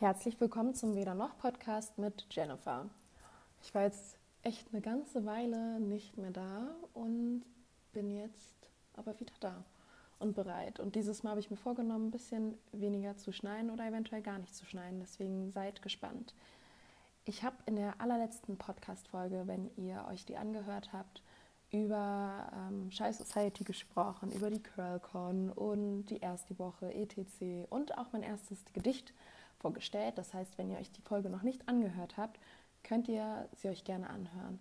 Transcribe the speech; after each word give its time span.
Herzlich 0.00 0.40
willkommen 0.40 0.74
zum 0.74 0.96
Weder 0.96 1.14
noch 1.14 1.38
Podcast 1.38 1.98
mit 1.98 2.26
Jennifer. 2.28 2.90
Ich 3.62 3.72
war 3.76 3.82
jetzt 3.82 4.18
echt 4.42 4.66
eine 4.72 4.82
ganze 4.82 5.24
Weile 5.24 5.78
nicht 5.78 6.18
mehr 6.18 6.32
da 6.32 6.74
und 6.94 7.44
bin 7.92 8.10
jetzt 8.10 8.56
aber 8.94 9.18
wieder 9.20 9.32
da 9.38 9.64
und 10.18 10.34
bereit. 10.34 10.80
Und 10.80 10.96
dieses 10.96 11.22
Mal 11.22 11.30
habe 11.30 11.40
ich 11.40 11.48
mir 11.48 11.56
vorgenommen, 11.56 12.08
ein 12.08 12.10
bisschen 12.10 12.58
weniger 12.72 13.16
zu 13.16 13.32
schneiden 13.32 13.70
oder 13.70 13.86
eventuell 13.86 14.20
gar 14.20 14.38
nicht 14.38 14.56
zu 14.56 14.66
schneiden. 14.66 14.98
Deswegen 14.98 15.52
seid 15.52 15.80
gespannt. 15.80 16.34
Ich 17.24 17.44
habe 17.44 17.56
in 17.66 17.76
der 17.76 18.00
allerletzten 18.00 18.58
Podcast-Folge, 18.58 19.44
wenn 19.46 19.70
ihr 19.76 20.04
euch 20.10 20.24
die 20.26 20.36
angehört 20.36 20.92
habt, 20.92 21.22
über 21.70 22.50
ähm, 22.52 22.90
Shy 22.90 23.12
Society 23.12 23.62
gesprochen, 23.62 24.32
über 24.32 24.50
die 24.50 24.62
CurlCon 24.62 25.50
und 25.50 26.06
die 26.06 26.18
erste 26.18 26.58
Woche 26.58 26.92
ETC 26.92 27.70
und 27.70 27.96
auch 27.96 28.12
mein 28.12 28.24
erstes 28.24 28.64
Gedicht 28.72 29.14
vorgestellt. 29.64 30.18
Das 30.18 30.34
heißt, 30.34 30.58
wenn 30.58 30.70
ihr 30.70 30.76
euch 30.78 30.92
die 30.92 31.00
Folge 31.00 31.30
noch 31.30 31.42
nicht 31.42 31.66
angehört 31.70 32.18
habt, 32.18 32.38
könnt 32.82 33.08
ihr 33.08 33.48
sie 33.56 33.68
euch 33.68 33.82
gerne 33.82 34.10
anhören. 34.10 34.60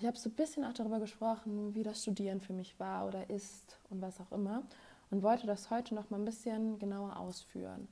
Ich 0.00 0.04
habe 0.04 0.18
so 0.18 0.28
ein 0.28 0.34
bisschen 0.34 0.64
auch 0.64 0.72
darüber 0.72 0.98
gesprochen, 0.98 1.76
wie 1.76 1.84
das 1.84 2.02
Studieren 2.02 2.40
für 2.40 2.52
mich 2.52 2.80
war 2.80 3.06
oder 3.06 3.30
ist 3.30 3.78
und 3.88 4.02
was 4.02 4.20
auch 4.20 4.32
immer 4.32 4.64
und 5.12 5.22
wollte 5.22 5.46
das 5.46 5.70
heute 5.70 5.94
noch 5.94 6.10
mal 6.10 6.18
ein 6.18 6.24
bisschen 6.24 6.80
genauer 6.80 7.18
ausführen. 7.18 7.86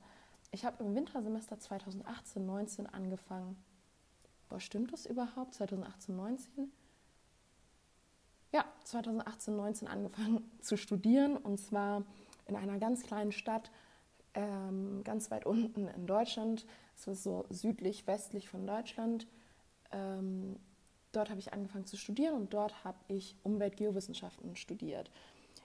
Ich 0.51 0.65
habe 0.65 0.83
im 0.83 0.93
Wintersemester 0.93 1.55
2018-19 1.55 2.87
angefangen. 2.87 3.55
Boah, 4.49 4.59
stimmt 4.59 4.91
das 4.91 5.05
überhaupt? 5.05 5.53
2018-19? 5.55 6.67
Ja, 8.51 8.65
2018-19 8.85 9.85
angefangen 9.85 10.51
zu 10.61 10.75
studieren 10.75 11.37
und 11.37 11.59
zwar 11.59 12.03
in 12.45 12.57
einer 12.57 12.77
ganz 12.77 13.03
kleinen 13.03 13.31
Stadt 13.31 13.71
ähm, 14.33 15.03
ganz 15.03 15.31
weit 15.31 15.45
unten 15.45 15.87
in 15.87 16.07
Deutschland. 16.07 16.65
Es 16.95 17.07
ist 17.07 17.23
so 17.23 17.45
südlich, 17.49 18.07
westlich 18.07 18.49
von 18.49 18.65
Deutschland. 18.65 19.27
Ähm, 19.91 20.57
dort 21.11 21.29
habe 21.29 21.39
ich 21.39 21.53
angefangen 21.53 21.85
zu 21.85 21.97
studieren 21.97 22.35
und 22.35 22.53
dort 22.53 22.83
habe 22.83 22.99
ich 23.07 23.35
Umweltgeowissenschaften 23.43 24.55
studiert. 24.55 25.11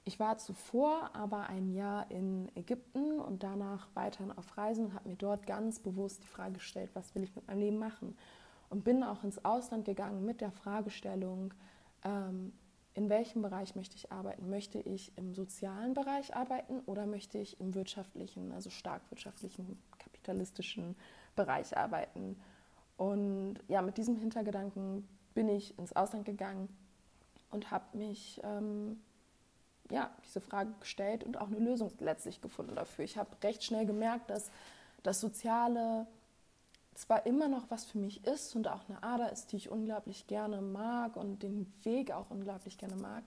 Ich 0.05 0.21
war 0.21 0.39
zuvor 0.39 1.11
aber 1.15 1.49
ein 1.49 1.73
Jahr 1.73 2.09
in 2.13 2.49
Ägypten 2.55 3.19
und 3.19 3.43
danach 3.43 3.89
weiterhin 3.95 4.31
auf 4.31 4.57
Reisen 4.57 4.87
und 4.87 4.95
habe 4.95 5.09
mir 5.09 5.17
dort 5.17 5.47
ganz 5.49 5.81
bewusst 5.81 6.23
die 6.23 6.29
Frage 6.29 6.55
gestellt, 6.55 6.91
was 6.95 7.15
will 7.15 7.25
ich 7.25 7.35
mit 7.35 7.47
meinem 7.49 7.59
Leben 7.59 7.79
machen? 7.79 8.17
Und 8.69 8.85
bin 8.85 9.03
auch 9.03 9.25
ins 9.25 9.45
Ausland 9.45 9.85
gegangen 9.85 10.25
mit 10.25 10.41
der 10.41 10.53
Fragestellung, 10.53 11.55
ähm, 12.05 12.53
in 12.97 13.11
welchem 13.11 13.43
Bereich 13.43 13.77
möchte 13.77 13.95
ich 13.95 14.11
arbeiten? 14.11 14.49
Möchte 14.49 14.79
ich 14.81 15.17
im 15.19 15.35
sozialen 15.35 15.93
Bereich 15.93 16.35
arbeiten 16.35 16.81
oder 16.87 17.05
möchte 17.05 17.37
ich 17.37 17.61
im 17.61 17.75
wirtschaftlichen, 17.75 18.53
also 18.53 18.71
stark 18.71 19.03
wirtschaftlichen, 19.11 19.79
kapitalistischen 19.99 20.97
Bereich 21.37 21.77
arbeiten? 21.77 22.41
Und 22.97 23.59
ja, 23.69 23.83
mit 23.83 23.99
diesem 23.99 24.17
Hintergedanken 24.17 25.07
bin 25.35 25.51
ich 25.51 25.79
ins 25.79 25.95
Ausland 25.95 26.25
gegangen 26.25 26.75
und 27.51 27.71
habe 27.71 27.99
mich 27.99 28.41
ähm, 28.43 28.99
ja, 29.91 30.11
diese 30.25 30.41
Frage 30.41 30.73
gestellt 30.81 31.23
und 31.23 31.39
auch 31.39 31.49
eine 31.49 31.59
Lösung 31.59 31.93
letztlich 32.01 32.41
gefunden 32.41 32.75
dafür. 32.75 33.05
Ich 33.05 33.19
habe 33.19 33.29
recht 33.45 33.63
schnell 33.63 33.85
gemerkt, 33.85 34.31
dass 34.31 34.51
das 35.03 35.21
Soziale 35.21 36.07
zwar 36.99 37.27
immer 37.27 37.49
noch 37.49 37.71
was 37.71 37.85
für 37.85 37.99
mich 37.99 38.25
ist 38.27 38.55
und 38.57 38.69
auch 38.69 38.89
eine 38.89 39.03
Ader 39.03 39.33
ist, 39.33 39.53
die 39.53 39.57
ich 39.57 39.71
unglaublich 39.71 40.27
gerne 40.27 40.61
mag 40.61 41.17
und 41.17 41.43
den 41.43 41.73
Weg 41.83 42.13
auch 42.13 42.31
unglaublich 42.31 42.79
gerne 42.79 42.97
mag, 42.97 43.23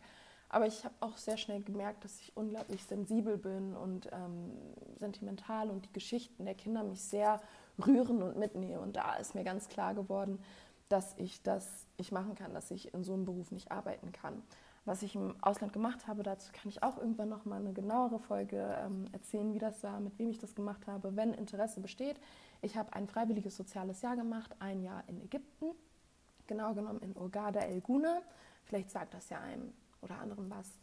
aber 0.49 0.65
ich 0.65 0.83
habe 0.83 0.95
auch 0.99 1.17
sehr 1.17 1.37
schnell 1.37 1.61
gemerkt, 1.61 2.03
dass 2.03 2.19
ich 2.19 2.35
unglaublich 2.35 2.83
sensibel 2.83 3.37
bin 3.37 3.75
und 3.75 4.09
ähm, 4.11 4.51
sentimental 4.95 5.69
und 5.69 5.85
die 5.85 5.93
Geschichten 5.93 6.45
der 6.45 6.55
Kinder 6.55 6.83
mich 6.83 7.01
sehr 7.01 7.39
rühren 7.85 8.23
und 8.23 8.35
mitnehmen. 8.35 8.79
Und 8.79 8.95
da 8.95 9.13
ist 9.15 9.35
mir 9.35 9.43
ganz 9.43 9.69
klar 9.69 9.93
geworden, 9.93 10.39
dass 10.89 11.13
ich 11.17 11.43
das 11.43 11.85
nicht 11.99 12.11
machen 12.11 12.33
kann, 12.33 12.55
dass 12.55 12.71
ich 12.71 12.93
in 12.95 13.03
so 13.03 13.13
einem 13.13 13.25
Beruf 13.25 13.51
nicht 13.51 13.71
arbeiten 13.71 14.11
kann. 14.11 14.41
Was 14.89 15.03
ich 15.03 15.13
im 15.13 15.35
Ausland 15.43 15.71
gemacht 15.71 16.07
habe, 16.07 16.23
dazu 16.23 16.51
kann 16.51 16.67
ich 16.67 16.81
auch 16.81 16.97
irgendwann 16.97 17.29
noch 17.29 17.45
mal 17.45 17.59
eine 17.59 17.73
genauere 17.73 18.17
Folge 18.17 18.75
ähm, 18.83 19.05
erzählen, 19.11 19.53
wie 19.53 19.59
das 19.59 19.83
war, 19.83 19.99
mit 19.99 20.17
wem 20.17 20.31
ich 20.31 20.39
das 20.39 20.55
gemacht 20.55 20.87
habe, 20.87 21.15
wenn 21.15 21.35
Interesse 21.35 21.79
besteht. 21.79 22.19
Ich 22.63 22.75
habe 22.75 22.91
ein 22.93 23.05
freiwilliges 23.05 23.55
soziales 23.55 24.01
Jahr 24.01 24.15
gemacht, 24.15 24.55
ein 24.57 24.81
Jahr 24.81 25.03
in 25.05 25.21
Ägypten, 25.21 25.75
genau 26.47 26.73
genommen 26.73 27.01
in 27.03 27.15
Urgada 27.15 27.59
El 27.59 27.81
Guna. 27.81 28.23
Vielleicht 28.63 28.89
sagt 28.89 29.13
das 29.13 29.29
ja 29.29 29.39
einem 29.39 29.71
oder 30.01 30.17
anderen 30.17 30.49
was. 30.49 30.79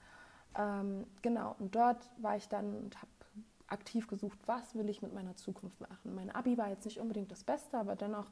Ähm, 0.57 1.05
genau, 1.21 1.57
und 1.59 1.75
dort 1.75 2.09
war 2.19 2.37
ich 2.37 2.47
dann 2.47 2.77
und 2.77 2.97
habe 3.03 3.11
aktiv 3.67 4.07
gesucht, 4.07 4.39
was 4.47 4.77
will 4.77 4.89
ich 4.89 5.03
mit 5.03 5.15
meiner 5.15 5.35
Zukunft 5.35 5.81
machen. 5.81 6.15
Mein 6.15 6.31
Abi 6.31 6.57
war 6.57 6.69
jetzt 6.69 6.85
nicht 6.85 7.01
unbedingt 7.01 7.33
das 7.33 7.43
Beste, 7.43 7.77
aber 7.77 7.97
dennoch 7.97 8.31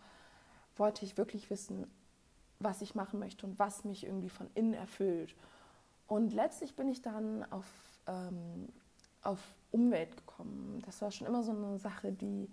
wollte 0.76 1.04
ich 1.04 1.16
wirklich 1.16 1.50
wissen, 1.50 1.90
was 2.60 2.80
ich 2.80 2.94
machen 2.94 3.18
möchte 3.18 3.44
und 3.44 3.58
was 3.58 3.84
mich 3.84 4.06
irgendwie 4.06 4.30
von 4.30 4.48
innen 4.54 4.74
erfüllt. 4.74 5.34
Und 6.06 6.32
letztlich 6.32 6.76
bin 6.76 6.88
ich 6.88 7.02
dann 7.02 7.44
auf, 7.50 7.66
ähm, 8.06 8.68
auf 9.22 9.40
Umwelt 9.70 10.16
gekommen. 10.16 10.82
Das 10.84 11.00
war 11.02 11.10
schon 11.10 11.26
immer 11.26 11.42
so 11.42 11.52
eine 11.52 11.78
Sache, 11.78 12.12
die 12.12 12.48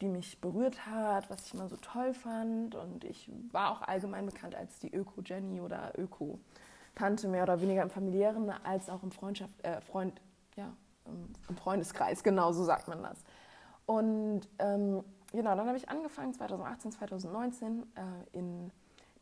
die 0.00 0.08
mich 0.08 0.40
berührt 0.40 0.86
hat, 0.86 1.30
was 1.30 1.46
ich 1.46 1.54
immer 1.54 1.68
so 1.68 1.76
toll 1.76 2.12
fand. 2.12 2.74
Und 2.74 3.04
ich 3.04 3.30
war 3.50 3.70
auch 3.70 3.82
allgemein 3.82 4.26
bekannt 4.26 4.54
als 4.54 4.78
die 4.78 4.94
Öko-Jenny 4.94 5.60
oder 5.60 5.92
Öko-Tante, 5.96 7.28
mehr 7.28 7.44
oder 7.44 7.60
weniger 7.60 7.82
im 7.82 7.90
familiären 7.90 8.50
als 8.64 8.90
auch 8.90 9.02
im 9.02 9.10
Freundschaft, 9.10 9.52
äh, 9.64 9.80
Freund, 9.80 10.20
ja, 10.56 10.72
im 11.48 11.56
Freundeskreis, 11.56 12.22
genau 12.22 12.52
so 12.52 12.64
sagt 12.64 12.88
man 12.88 13.02
das. 13.02 13.22
Und 13.86 14.48
ähm, 14.58 15.04
genau, 15.30 15.54
dann 15.54 15.66
habe 15.66 15.76
ich 15.76 15.88
angefangen 15.88 16.34
2018, 16.34 16.92
2019 16.92 17.82
äh, 17.94 18.36
in 18.36 18.72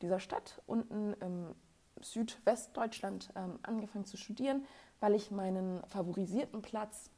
dieser 0.00 0.18
Stadt 0.18 0.62
unten 0.66 1.12
im 1.20 1.54
Südwestdeutschland 2.00 3.30
ähm, 3.36 3.58
angefangen 3.62 4.04
zu 4.04 4.16
studieren, 4.16 4.64
weil 5.00 5.14
ich 5.14 5.30
meinen 5.30 5.82
favorisierten 5.86 6.62
Platz 6.62 7.10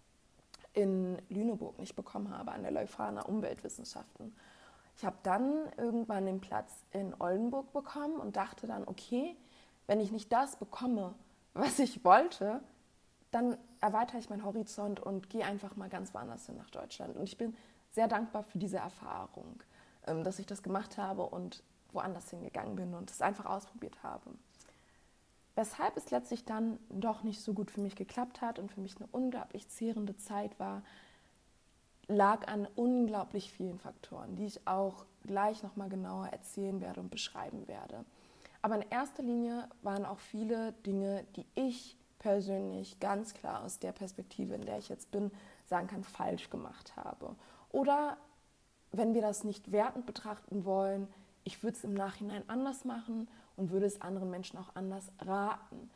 in 0.72 1.19
Lüneburg 1.28 1.78
nicht 1.78 1.97
bekommen 1.97 2.31
habe 2.31 2.53
an 2.53 2.62
der 2.62 2.72
Leuphana 2.72 3.22
Umweltwissenschaften. 3.22 4.37
Ich 4.97 5.04
habe 5.04 5.16
dann 5.22 5.70
irgendwann 5.76 6.26
den 6.26 6.41
Platz 6.41 6.84
in 6.91 7.14
Oldenburg 7.19 7.72
bekommen 7.72 8.19
und 8.19 8.37
dachte 8.37 8.66
dann, 8.66 8.87
okay, 8.87 9.37
wenn 9.87 10.00
ich 10.00 10.12
nicht 10.12 10.32
das 10.32 10.56
bekomme, 10.56 11.14
was 11.54 11.78
ich 11.78 12.04
wollte, 12.04 12.62
dann 13.31 13.56
erweitere 13.81 14.19
ich 14.19 14.31
meinen 14.31 14.44
Horizont 14.44 15.00
und 15.00 15.28
gehe 15.28 15.44
einfach 15.44 15.76
mal 15.76 15.88
ganz 15.88 16.14
woanders 16.14 16.47
hin 16.47 16.56
nach 16.56 16.70
Deutschland. 16.70 17.16
Und 17.16 17.25
ich 17.25 17.37
bin 17.37 17.54
sehr 17.93 18.08
dankbar 18.08 18.44
für 18.44 18.58
diese 18.58 18.78
Erfahrung, 18.78 19.62
ähm, 20.06 20.25
dass 20.25 20.38
ich 20.38 20.47
das 20.47 20.62
gemacht 20.62 20.97
habe 20.98 21.22
und 21.22 21.62
woanders 21.93 22.31
hingegangen 22.31 22.76
bin 22.76 22.94
und 22.94 23.10
es 23.10 23.22
einfach 23.22 23.47
ausprobiert 23.47 24.03
habe. 24.03 24.31
Weshalb 25.56 25.97
es 25.97 26.11
letztlich 26.11 26.44
dann 26.44 26.78
doch 26.91 27.22
nicht 27.22 27.41
so 27.41 27.55
gut 27.55 27.71
für 27.71 27.81
mich 27.81 27.97
geklappt 27.97 28.43
hat 28.43 28.59
und 28.59 28.71
für 28.71 28.81
mich 28.81 28.97
eine 28.99 29.09
unglaublich 29.11 29.69
zehrende 29.69 30.17
Zeit 30.17 30.59
war, 30.61 30.83
lag 32.09 32.47
an 32.47 32.69
unglaublich 32.77 33.50
vielen 33.50 33.78
Faktoren, 33.78 34.37
die 34.37 34.44
ich 34.44 34.67
auch 34.69 35.06
gleich 35.25 35.62
nochmal 35.62 35.89
genauer 35.89 36.27
erzählen 36.27 36.81
werde 36.81 37.00
und 37.00 37.11
beschreiben 37.11 37.67
werde. 37.67 38.05
Aber 38.61 38.77
in 38.77 38.89
erster 38.91 39.22
Linie 39.22 39.69
waren 39.83 40.05
auch 40.05 40.19
viele 40.19 40.72
Dinge, 40.84 41.25
die 41.37 41.47
ich 41.55 41.97
persönlich 42.19 43.00
ganz 43.00 43.33
klar 43.33 43.65
aus 43.65 43.78
der 43.78 43.93
Perspektive, 43.93 44.55
in 44.55 44.67
der 44.67 44.78
ich 44.78 44.91
jetzt 44.91 45.11
bin, 45.11 45.31
sagen 45.65 45.87
kann, 45.87 46.05
falsch 46.05 46.50
gemacht 46.50 46.97
habe. 46.97 47.34
Oder 47.71 48.19
wenn 48.93 49.15
wir 49.15 49.23
das 49.23 49.43
nicht 49.43 49.73
wertend 49.73 50.05
betrachten 50.05 50.65
wollen, 50.65 51.09
ich 51.44 51.62
würde 51.62 51.77
es 51.77 51.84
im 51.84 51.94
Nachhinein 51.94 52.43
anders 52.49 52.84
machen 52.84 53.28
und 53.56 53.71
würde 53.71 53.87
es 53.87 54.00
anderen 54.00 54.31
Menschen 54.31 54.59
auch 54.59 54.75
anders 54.75 55.11
raten. 55.21 55.91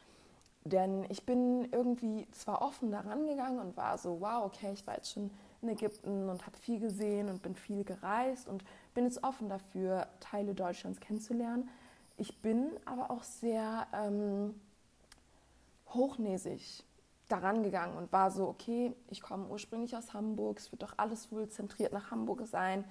Denn 0.65 1.07
ich 1.09 1.25
bin 1.25 1.69
irgendwie 1.73 2.27
zwar 2.33 2.61
offen 2.61 2.91
daran 2.91 3.27
gegangen 3.27 3.59
und 3.59 3.77
war 3.77 3.97
so, 3.97 4.21
wow, 4.21 4.45
okay, 4.45 4.73
ich 4.73 4.87
war 4.87 4.97
jetzt 4.97 5.13
schon 5.13 5.31
in 5.63 5.69
Ägypten 5.71 6.29
und 6.29 6.47
habe 6.47 6.57
viel 6.57 6.81
gesehen 6.81 7.29
und 7.29 7.43
bin 7.43 7.55
viel 7.55 7.85
gereist 7.85 8.47
und 8.47 8.65
bin 8.95 9.05
jetzt 9.05 9.25
offen 9.25 9.49
dafür, 9.49 10.07
Teile 10.21 10.55
Deutschlands 10.55 11.01
kennenzulernen. 11.01 11.69
Ich 12.19 12.43
bin 12.43 12.73
aber 12.85 13.11
auch 13.11 13.23
sehr 13.23 13.87
ähm, 13.95 14.55
hochnäsig 15.89 16.85
daran 17.29 17.63
gegangen 17.63 17.97
und 17.97 18.13
war 18.13 18.31
so, 18.31 18.49
okay, 18.49 18.93
ich 19.09 19.23
komme 19.23 19.47
ursprünglich 19.47 19.97
aus 19.97 20.13
Hamburg, 20.13 20.59
es 20.59 20.73
wird 20.73 20.83
doch 20.83 20.95
alles 20.99 21.33
wohl 21.33 21.49
zentriert 21.49 21.93
nach 21.93 22.11
Hamburg 22.11 22.47
sein 22.47 22.85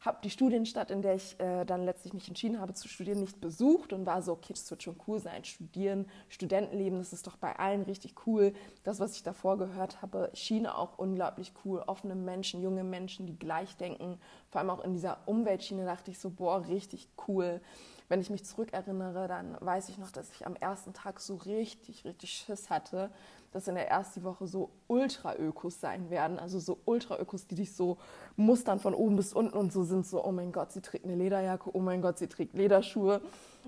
habe 0.00 0.18
die 0.24 0.30
Studienstadt, 0.30 0.90
in 0.90 1.02
der 1.02 1.14
ich 1.14 1.38
äh, 1.40 1.64
dann 1.66 1.84
letztlich 1.84 2.14
mich 2.14 2.26
entschieden 2.26 2.58
habe 2.58 2.72
zu 2.72 2.88
studieren, 2.88 3.20
nicht 3.20 3.40
besucht 3.40 3.92
und 3.92 4.06
war 4.06 4.22
so, 4.22 4.32
okay, 4.32 4.54
das 4.54 4.70
wird 4.70 4.82
schon 4.82 4.96
cool 5.06 5.18
sein, 5.18 5.44
studieren, 5.44 6.06
Studentenleben, 6.28 6.98
das 6.98 7.12
ist 7.12 7.26
doch 7.26 7.36
bei 7.36 7.58
allen 7.58 7.82
richtig 7.82 8.26
cool. 8.26 8.54
Das, 8.82 8.98
was 8.98 9.14
ich 9.14 9.22
davor 9.22 9.58
gehört 9.58 10.00
habe, 10.00 10.30
schien 10.32 10.66
auch 10.66 10.98
unglaublich 10.98 11.52
cool. 11.64 11.82
Offene 11.86 12.14
Menschen, 12.14 12.62
junge 12.62 12.82
Menschen, 12.82 13.26
die 13.26 13.38
gleich 13.38 13.76
denken. 13.76 14.18
Vor 14.50 14.60
allem 14.60 14.70
auch 14.70 14.84
in 14.84 14.92
dieser 14.92 15.18
Umweltschiene 15.26 15.84
dachte 15.84 16.10
ich 16.10 16.18
so, 16.18 16.30
boah, 16.30 16.66
richtig 16.66 17.08
cool. 17.28 17.60
Wenn 18.08 18.20
ich 18.20 18.30
mich 18.30 18.44
zurückerinnere, 18.44 19.28
dann 19.28 19.56
weiß 19.60 19.88
ich 19.88 19.98
noch, 19.98 20.10
dass 20.10 20.32
ich 20.32 20.44
am 20.44 20.56
ersten 20.56 20.92
Tag 20.92 21.20
so 21.20 21.36
richtig, 21.36 22.04
richtig 22.04 22.32
Schiss 22.32 22.68
hatte, 22.68 23.10
dass 23.52 23.68
in 23.68 23.76
der 23.76 23.88
ersten 23.88 24.24
Woche 24.24 24.48
so 24.48 24.70
Ultra-Ökos 24.88 25.80
sein 25.80 26.10
werden. 26.10 26.40
Also 26.40 26.58
so 26.58 26.78
Ultra-Ökos, 26.84 27.46
die 27.46 27.54
dich 27.54 27.74
so 27.74 27.98
mustern 28.36 28.80
von 28.80 28.94
oben 28.94 29.14
bis 29.14 29.32
unten 29.32 29.56
und 29.56 29.72
so 29.72 29.84
sind 29.84 30.06
so, 30.06 30.24
oh 30.24 30.32
mein 30.32 30.50
Gott, 30.50 30.72
sie 30.72 30.80
trägt 30.80 31.04
eine 31.04 31.14
Lederjacke, 31.14 31.70
oh 31.72 31.80
mein 31.80 32.02
Gott, 32.02 32.18
sie 32.18 32.26
trägt 32.26 32.54
Lederschuhe. 32.54 33.20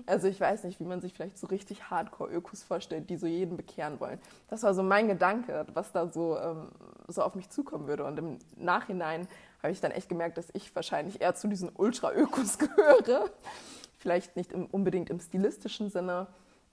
Also 0.05 0.27
ich 0.27 0.39
weiß 0.39 0.65
nicht, 0.65 0.79
wie 0.81 0.85
man 0.85 0.99
sich 0.99 1.13
vielleicht 1.13 1.37
so 1.37 1.47
richtig 1.47 1.89
Hardcore-Ökos 1.89 2.63
vorstellt, 2.63 3.09
die 3.09 3.15
so 3.15 3.27
jeden 3.27 3.55
bekehren 3.55 3.99
wollen. 4.01 4.19
Das 4.49 4.63
war 4.63 4.73
so 4.73 4.83
mein 4.83 5.07
Gedanke, 5.07 5.65
was 5.73 5.93
da 5.93 6.07
so, 6.07 6.37
ähm, 6.37 6.67
so 7.07 7.21
auf 7.21 7.35
mich 7.35 7.49
zukommen 7.49 7.87
würde. 7.87 8.03
Und 8.03 8.19
im 8.19 8.39
Nachhinein 8.57 9.27
habe 9.63 9.71
ich 9.71 9.81
dann 9.81 9.91
echt 9.91 10.09
gemerkt, 10.09 10.37
dass 10.37 10.49
ich 10.53 10.75
wahrscheinlich 10.75 11.21
eher 11.21 11.35
zu 11.35 11.47
diesen 11.47 11.71
Ultra-Ökos 11.73 12.57
gehöre. 12.59 13.31
Vielleicht 13.97 14.35
nicht 14.35 14.51
im, 14.51 14.65
unbedingt 14.67 15.09
im 15.09 15.19
stilistischen 15.19 15.89
Sinne, 15.89 16.27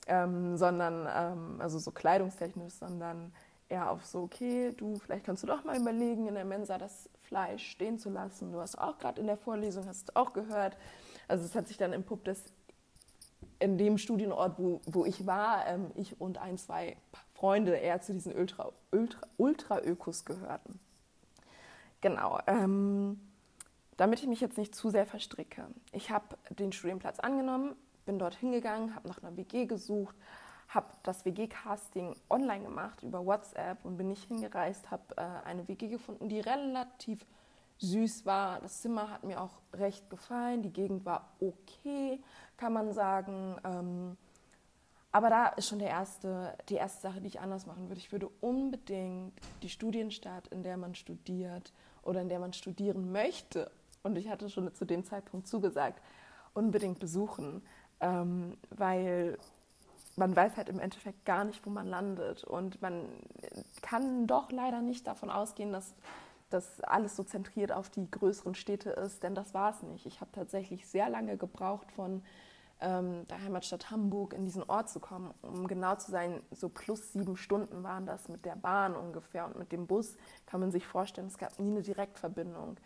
ähm, 0.08 0.56
sondern 0.56 1.08
ähm, 1.14 1.60
also 1.60 1.78
so 1.78 1.92
kleidungstechnisch, 1.92 2.74
sondern 2.74 3.32
eher 3.68 3.90
auf 3.90 4.04
so, 4.04 4.22
okay, 4.22 4.72
du, 4.76 4.96
vielleicht 4.98 5.24
kannst 5.24 5.44
du 5.44 5.46
doch 5.46 5.62
mal 5.62 5.78
überlegen, 5.78 6.26
in 6.26 6.34
der 6.34 6.44
Mensa 6.44 6.76
das 6.76 7.08
Fleisch 7.20 7.70
stehen 7.70 7.98
zu 8.00 8.10
lassen. 8.10 8.50
Du 8.50 8.60
hast 8.60 8.76
auch 8.76 8.98
gerade 8.98 9.20
in 9.20 9.28
der 9.28 9.36
Vorlesung, 9.36 9.86
hast 9.86 10.16
auch 10.16 10.32
gehört. 10.32 10.76
Also 11.28 11.44
es 11.44 11.54
hat 11.54 11.68
sich 11.68 11.76
dann 11.76 11.92
entpuppt, 11.92 12.26
dass 12.26 12.42
in 13.60 13.78
dem 13.78 13.98
Studienort, 13.98 14.58
wo, 14.58 14.80
wo 14.86 15.04
ich 15.04 15.26
war, 15.26 15.66
ähm, 15.68 15.92
ich 15.94 16.20
und 16.20 16.38
ein, 16.38 16.58
zwei 16.58 16.96
Freunde 17.34 17.76
eher 17.76 18.00
zu 18.00 18.12
diesen 18.12 18.34
Ultra, 18.34 18.72
Ultra, 18.90 19.20
Ultra-Ökos 19.36 20.24
gehörten. 20.24 20.80
Genau. 22.00 22.38
Ähm, 22.46 23.20
damit 23.96 24.20
ich 24.20 24.26
mich 24.26 24.40
jetzt 24.40 24.56
nicht 24.56 24.74
zu 24.74 24.88
sehr 24.88 25.04
verstricke. 25.04 25.66
Ich 25.92 26.10
habe 26.10 26.38
den 26.48 26.72
Studienplatz 26.72 27.20
angenommen, 27.20 27.76
bin 28.06 28.18
dort 28.18 28.34
hingegangen, 28.34 28.94
habe 28.94 29.08
nach 29.08 29.22
einer 29.22 29.36
WG 29.36 29.66
gesucht, 29.66 30.16
habe 30.68 30.86
das 31.02 31.24
WG-Casting 31.24 32.16
online 32.30 32.64
gemacht 32.64 33.02
über 33.02 33.26
WhatsApp 33.26 33.84
und 33.84 33.98
bin 33.98 34.08
nicht 34.08 34.24
hingereist, 34.24 34.90
habe 34.90 35.02
äh, 35.16 35.46
eine 35.46 35.68
WG 35.68 35.88
gefunden, 35.88 36.28
die 36.28 36.40
relativ 36.40 37.26
süß 37.78 38.24
war. 38.24 38.60
Das 38.60 38.80
Zimmer 38.80 39.10
hat 39.10 39.24
mir 39.24 39.40
auch 39.40 39.60
recht 39.74 40.08
gefallen, 40.08 40.62
die 40.62 40.72
Gegend 40.72 41.04
war 41.04 41.28
okay, 41.40 42.22
kann 42.56 42.72
man 42.72 42.92
sagen. 42.92 43.56
Ähm, 43.64 44.16
aber 45.12 45.28
da 45.28 45.48
ist 45.48 45.68
schon 45.68 45.80
der 45.80 45.88
erste, 45.88 46.56
die 46.68 46.76
erste 46.76 47.02
Sache, 47.02 47.20
die 47.20 47.26
ich 47.26 47.40
anders 47.40 47.66
machen 47.66 47.88
würde. 47.88 48.00
Ich 48.00 48.12
würde 48.12 48.30
unbedingt 48.40 49.32
die 49.62 49.68
Studienstadt, 49.68 50.48
in 50.48 50.62
der 50.62 50.76
man 50.76 50.94
studiert 50.94 51.72
oder 52.02 52.20
in 52.20 52.28
der 52.28 52.38
man 52.38 52.52
studieren 52.52 53.12
möchte, 53.12 53.70
und 54.02 54.16
ich 54.16 54.30
hatte 54.30 54.48
schon 54.48 54.72
zu 54.74 54.84
dem 54.84 55.04
Zeitpunkt 55.04 55.46
zugesagt, 55.46 56.00
unbedingt 56.54 56.98
besuchen 56.98 57.62
ähm, 58.00 58.56
weil 58.70 59.38
man 60.16 60.34
weiß 60.34 60.56
halt 60.56 60.68
im 60.68 60.80
Endeffekt 60.80 61.24
gar 61.24 61.44
nicht, 61.44 61.64
wo 61.64 61.70
man 61.70 61.86
landet. 61.86 62.44
Und 62.44 62.82
man 62.82 63.06
kann 63.82 64.26
doch 64.26 64.50
leider 64.50 64.80
nicht 64.80 65.06
davon 65.06 65.30
ausgehen, 65.30 65.72
dass 65.72 65.94
das 66.50 66.80
alles 66.80 67.14
so 67.14 67.22
zentriert 67.22 67.70
auf 67.70 67.90
die 67.90 68.10
größeren 68.10 68.56
Städte 68.56 68.90
ist, 68.90 69.22
denn 69.22 69.36
das 69.36 69.54
war 69.54 69.70
es 69.70 69.82
nicht. 69.82 70.04
Ich 70.04 70.20
habe 70.20 70.32
tatsächlich 70.32 70.88
sehr 70.88 71.08
lange 71.08 71.36
gebraucht, 71.36 71.92
von 71.92 72.22
ähm, 72.80 73.26
der 73.28 73.42
Heimatstadt 73.42 73.90
Hamburg 73.90 74.32
in 74.32 74.44
diesen 74.44 74.62
Ort 74.62 74.88
zu 74.88 75.00
kommen. 75.00 75.32
Um 75.42 75.66
genau 75.66 75.96
zu 75.96 76.10
sein, 76.10 76.42
so 76.50 76.68
plus 76.68 77.12
sieben 77.12 77.36
Stunden 77.36 77.82
waren 77.82 78.06
das 78.06 78.28
mit 78.28 78.44
der 78.44 78.56
Bahn 78.56 78.94
ungefähr 78.94 79.46
und 79.46 79.58
mit 79.58 79.72
dem 79.72 79.86
Bus 79.86 80.16
kann 80.46 80.60
man 80.60 80.70
sich 80.70 80.86
vorstellen, 80.86 81.26
es 81.26 81.38
gab 81.38 81.58
nie 81.58 81.70
eine 81.70 81.82
Direktverbindung. 81.82 82.76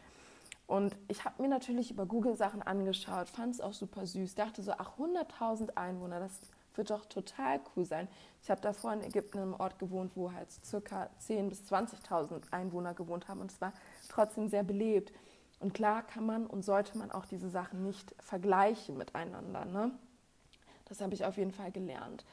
Und 0.67 0.97
ich 1.09 1.25
habe 1.25 1.43
mir 1.43 1.49
natürlich 1.49 1.91
über 1.91 2.07
Google 2.07 2.37
Sachen 2.37 2.63
angeschaut, 2.63 3.29
fand 3.29 3.55
es 3.55 3.61
auch 3.61 3.75
super 3.75 4.07
süß, 4.07 4.35
dachte 4.35 4.63
so, 4.63 4.73
ach, 4.73 4.99
100.000 4.99 5.77
Einwohner, 5.77 6.21
das 6.21 6.41
wird 6.75 6.91
doch 6.91 7.07
total 7.07 7.61
cool 7.77 7.85
sein. 7.85 8.09
Ich 8.43 8.51
habe 8.51 8.61
davor 8.61 8.93
in 8.93 9.03
Ägypten 9.03 9.39
in 9.39 9.43
einem 9.43 9.55
Ort 9.55 9.79
gewohnt, 9.79 10.17
wo 10.17 10.33
halt 10.33 10.51
circa 10.65 11.09
10.000 11.21 11.49
bis 11.49 11.63
20.000 11.71 12.51
Einwohner 12.51 12.95
gewohnt 12.95 13.29
haben 13.29 13.41
und 13.41 13.53
es 13.53 13.61
war 13.61 13.73
trotzdem 14.09 14.49
sehr 14.49 14.63
belebt. 14.63 15.13
Und 15.61 15.73
klar 15.75 16.03
kann 16.03 16.27
man 16.27 16.47
und 16.47 16.65
sollte 16.65 16.99
man 16.99 17.11
auch 17.11 17.27
diese 17.27 17.49
Sachen 17.49 17.83
nicht 17.83 18.15
vergleichen 18.19 18.97
miteinander. 18.97 19.65
Ne? 19.65 19.93
Das 20.87 21.01
habe 21.01 21.15
ich 21.15 21.25
auf 21.25 21.37
jeden 21.37 21.53
Fall 21.53 21.73
gelernt. 21.73 22.25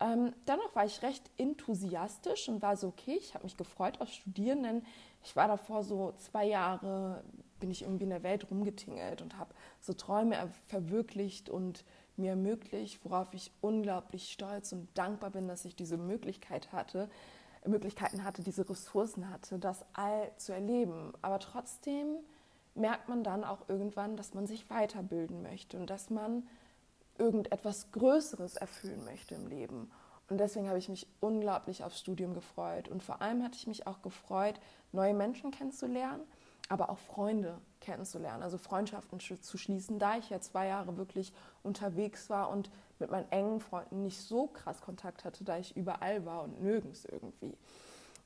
Ähm, 0.00 0.32
dennoch 0.46 0.74
war 0.74 0.84
ich 0.84 1.02
recht 1.02 1.30
enthusiastisch 1.38 2.48
und 2.48 2.62
war 2.62 2.76
so, 2.76 2.88
okay, 2.88 3.16
ich 3.18 3.34
habe 3.34 3.44
mich 3.44 3.56
gefreut 3.56 4.00
auf 4.00 4.10
Studieren, 4.10 4.62
denn 4.62 4.82
ich 5.22 5.36
war 5.36 5.48
davor 5.48 5.84
so 5.84 6.12
zwei 6.18 6.44
Jahre 6.46 7.22
bin 7.60 7.70
ich 7.70 7.82
irgendwie 7.82 8.04
in 8.04 8.10
der 8.10 8.22
Welt 8.22 8.50
rumgetingelt 8.50 9.22
und 9.22 9.38
habe 9.38 9.54
so 9.80 9.94
Träume 9.94 10.50
verwirklicht 10.66 11.48
und 11.48 11.84
mir 12.16 12.30
ermöglicht, 12.30 13.04
worauf 13.04 13.32
ich 13.32 13.50
unglaublich 13.60 14.30
stolz 14.30 14.72
und 14.72 14.88
dankbar 14.94 15.30
bin, 15.30 15.48
dass 15.48 15.64
ich 15.64 15.74
diese 15.74 15.96
Möglichkeit 15.96 16.72
hatte, 16.72 17.08
Möglichkeiten 17.64 18.24
hatte, 18.24 18.42
diese 18.42 18.68
Ressourcen 18.68 19.30
hatte, 19.30 19.58
das 19.58 19.84
all 19.94 20.30
zu 20.36 20.52
erleben. 20.52 21.14
Aber 21.22 21.38
trotzdem 21.38 22.18
merkt 22.74 23.08
man 23.08 23.24
dann 23.24 23.44
auch 23.44 23.68
irgendwann, 23.68 24.16
dass 24.16 24.34
man 24.34 24.46
sich 24.46 24.68
weiterbilden 24.70 25.42
möchte 25.42 25.78
und 25.78 25.90
dass 25.90 26.10
man 26.10 26.46
irgendetwas 27.18 27.92
Größeres 27.92 28.56
erfüllen 28.56 29.04
möchte 29.04 29.34
im 29.34 29.46
Leben. 29.46 29.90
Und 30.28 30.38
deswegen 30.38 30.68
habe 30.68 30.78
ich 30.78 30.88
mich 30.88 31.06
unglaublich 31.20 31.84
aufs 31.84 32.00
Studium 32.00 32.34
gefreut. 32.34 32.88
Und 32.88 33.02
vor 33.02 33.20
allem 33.20 33.42
hatte 33.42 33.56
ich 33.56 33.66
mich 33.66 33.86
auch 33.86 34.02
gefreut, 34.02 34.58
neue 34.92 35.14
Menschen 35.14 35.50
kennenzulernen 35.50 36.22
aber 36.68 36.90
auch 36.90 36.98
Freunde 36.98 37.60
kennenzulernen, 37.80 38.42
also 38.42 38.56
Freundschaften 38.56 39.20
zu 39.20 39.58
schließen, 39.58 39.98
da 39.98 40.16
ich 40.16 40.30
ja 40.30 40.40
zwei 40.40 40.66
Jahre 40.68 40.96
wirklich 40.96 41.32
unterwegs 41.62 42.30
war 42.30 42.48
und 42.48 42.70
mit 42.98 43.10
meinen 43.10 43.30
engen 43.30 43.60
Freunden 43.60 44.02
nicht 44.02 44.20
so 44.20 44.46
krass 44.46 44.80
Kontakt 44.80 45.24
hatte, 45.24 45.44
da 45.44 45.58
ich 45.58 45.76
überall 45.76 46.24
war 46.24 46.42
und 46.42 46.62
nirgends 46.62 47.04
irgendwie. 47.04 47.56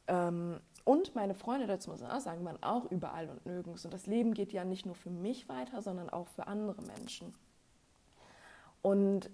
Ähm, 0.07 0.61
und 0.89 1.15
meine 1.15 1.35
Freunde, 1.35 1.67
dazu 1.67 1.91
muss 1.91 2.01
man 2.01 2.11
auch 2.11 2.21
sagen, 2.21 2.43
waren 2.47 2.63
auch 2.63 2.91
überall 2.91 3.29
und 3.29 3.45
nirgends. 3.45 3.85
Und 3.85 3.93
das 3.93 4.07
Leben 4.07 4.33
geht 4.33 4.55
ja 4.55 4.65
nicht 4.65 4.87
nur 4.87 4.95
für 4.95 5.11
mich 5.11 5.47
weiter, 5.47 5.83
sondern 5.83 6.09
auch 6.09 6.29
für 6.29 6.47
andere 6.47 6.81
Menschen. 6.81 7.35
Und 8.81 9.29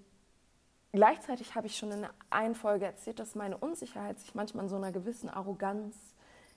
gleichzeitig 0.91 1.55
habe 1.55 1.69
ich 1.69 1.77
schon 1.79 1.93
in 1.93 2.09
einer 2.29 2.57
Folge 2.57 2.87
erzählt, 2.87 3.21
dass 3.21 3.37
meine 3.37 3.57
Unsicherheit 3.57 4.19
sich 4.19 4.35
manchmal 4.35 4.65
in 4.65 4.69
so 4.69 4.75
einer 4.75 4.91
gewissen 4.91 5.29
Arroganz 5.29 5.97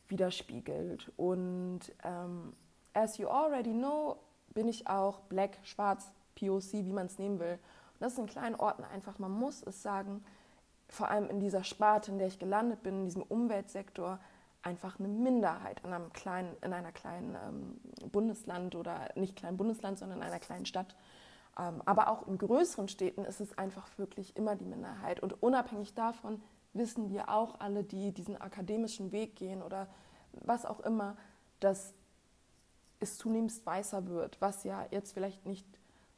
widerspiegelt. 0.07 1.11
Und 1.15 1.81
ähm, 2.03 2.53
as 2.95 3.19
you 3.19 3.27
already 3.27 3.73
know, 3.73 4.17
bin 4.55 4.67
ich 4.67 4.88
auch 4.88 5.19
black, 5.29 5.59
schwarz, 5.61 6.11
POC, 6.33 6.73
wie 6.73 6.91
man 6.91 7.05
es 7.05 7.19
nehmen 7.19 7.39
will. 7.39 7.59
Und 7.94 7.99
das 7.99 8.13
ist 8.13 8.19
in 8.19 8.25
kleinen 8.25 8.55
Orten 8.55 8.83
einfach, 8.83 9.19
man 9.19 9.29
muss 9.29 9.61
es 9.61 9.83
sagen, 9.83 10.25
vor 10.89 11.11
allem 11.11 11.29
in 11.29 11.39
dieser 11.39 11.63
Sparte, 11.63 12.09
in 12.09 12.17
der 12.17 12.29
ich 12.29 12.39
gelandet 12.39 12.81
bin, 12.81 13.01
in 13.01 13.05
diesem 13.05 13.21
Umweltsektor, 13.21 14.17
einfach 14.67 14.99
eine 14.99 15.07
Minderheit 15.07 15.81
in 15.85 15.93
einem 15.93 16.11
kleinen, 16.11 16.55
in 16.61 16.73
einer 16.73 16.91
kleinen 16.91 17.35
ähm, 17.35 18.11
Bundesland 18.11 18.75
oder 18.75 19.09
nicht 19.15 19.37
kleinen 19.37 19.55
Bundesland, 19.55 19.97
sondern 19.97 20.19
in 20.19 20.25
einer 20.25 20.39
kleinen 20.39 20.65
Stadt. 20.65 20.95
Ähm, 21.57 21.81
aber 21.85 22.09
auch 22.09 22.27
in 22.27 22.37
größeren 22.37 22.89
Städten 22.89 23.23
ist 23.23 23.39
es 23.39 23.57
einfach 23.57 23.87
wirklich 23.97 24.35
immer 24.35 24.56
die 24.56 24.65
Minderheit. 24.65 25.21
Und 25.21 25.42
unabhängig 25.42 25.94
davon, 25.94 26.42
wissen 26.73 27.09
wir 27.09 27.30
auch 27.30 27.61
alle, 27.61 27.83
die 27.83 28.11
diesen 28.11 28.39
akademischen 28.39 29.13
Weg 29.13 29.37
gehen 29.37 29.61
oder 29.63 29.87
was 30.33 30.65
auch 30.65 30.81
immer, 30.81 31.15
dass 31.61 31.94
es 32.99 33.18
zunehmend 33.18 33.65
weißer 33.65 34.07
wird, 34.07 34.42
was 34.42 34.65
ja 34.65 34.85
jetzt 34.92 35.13
vielleicht 35.13 35.45
nicht 35.45 35.65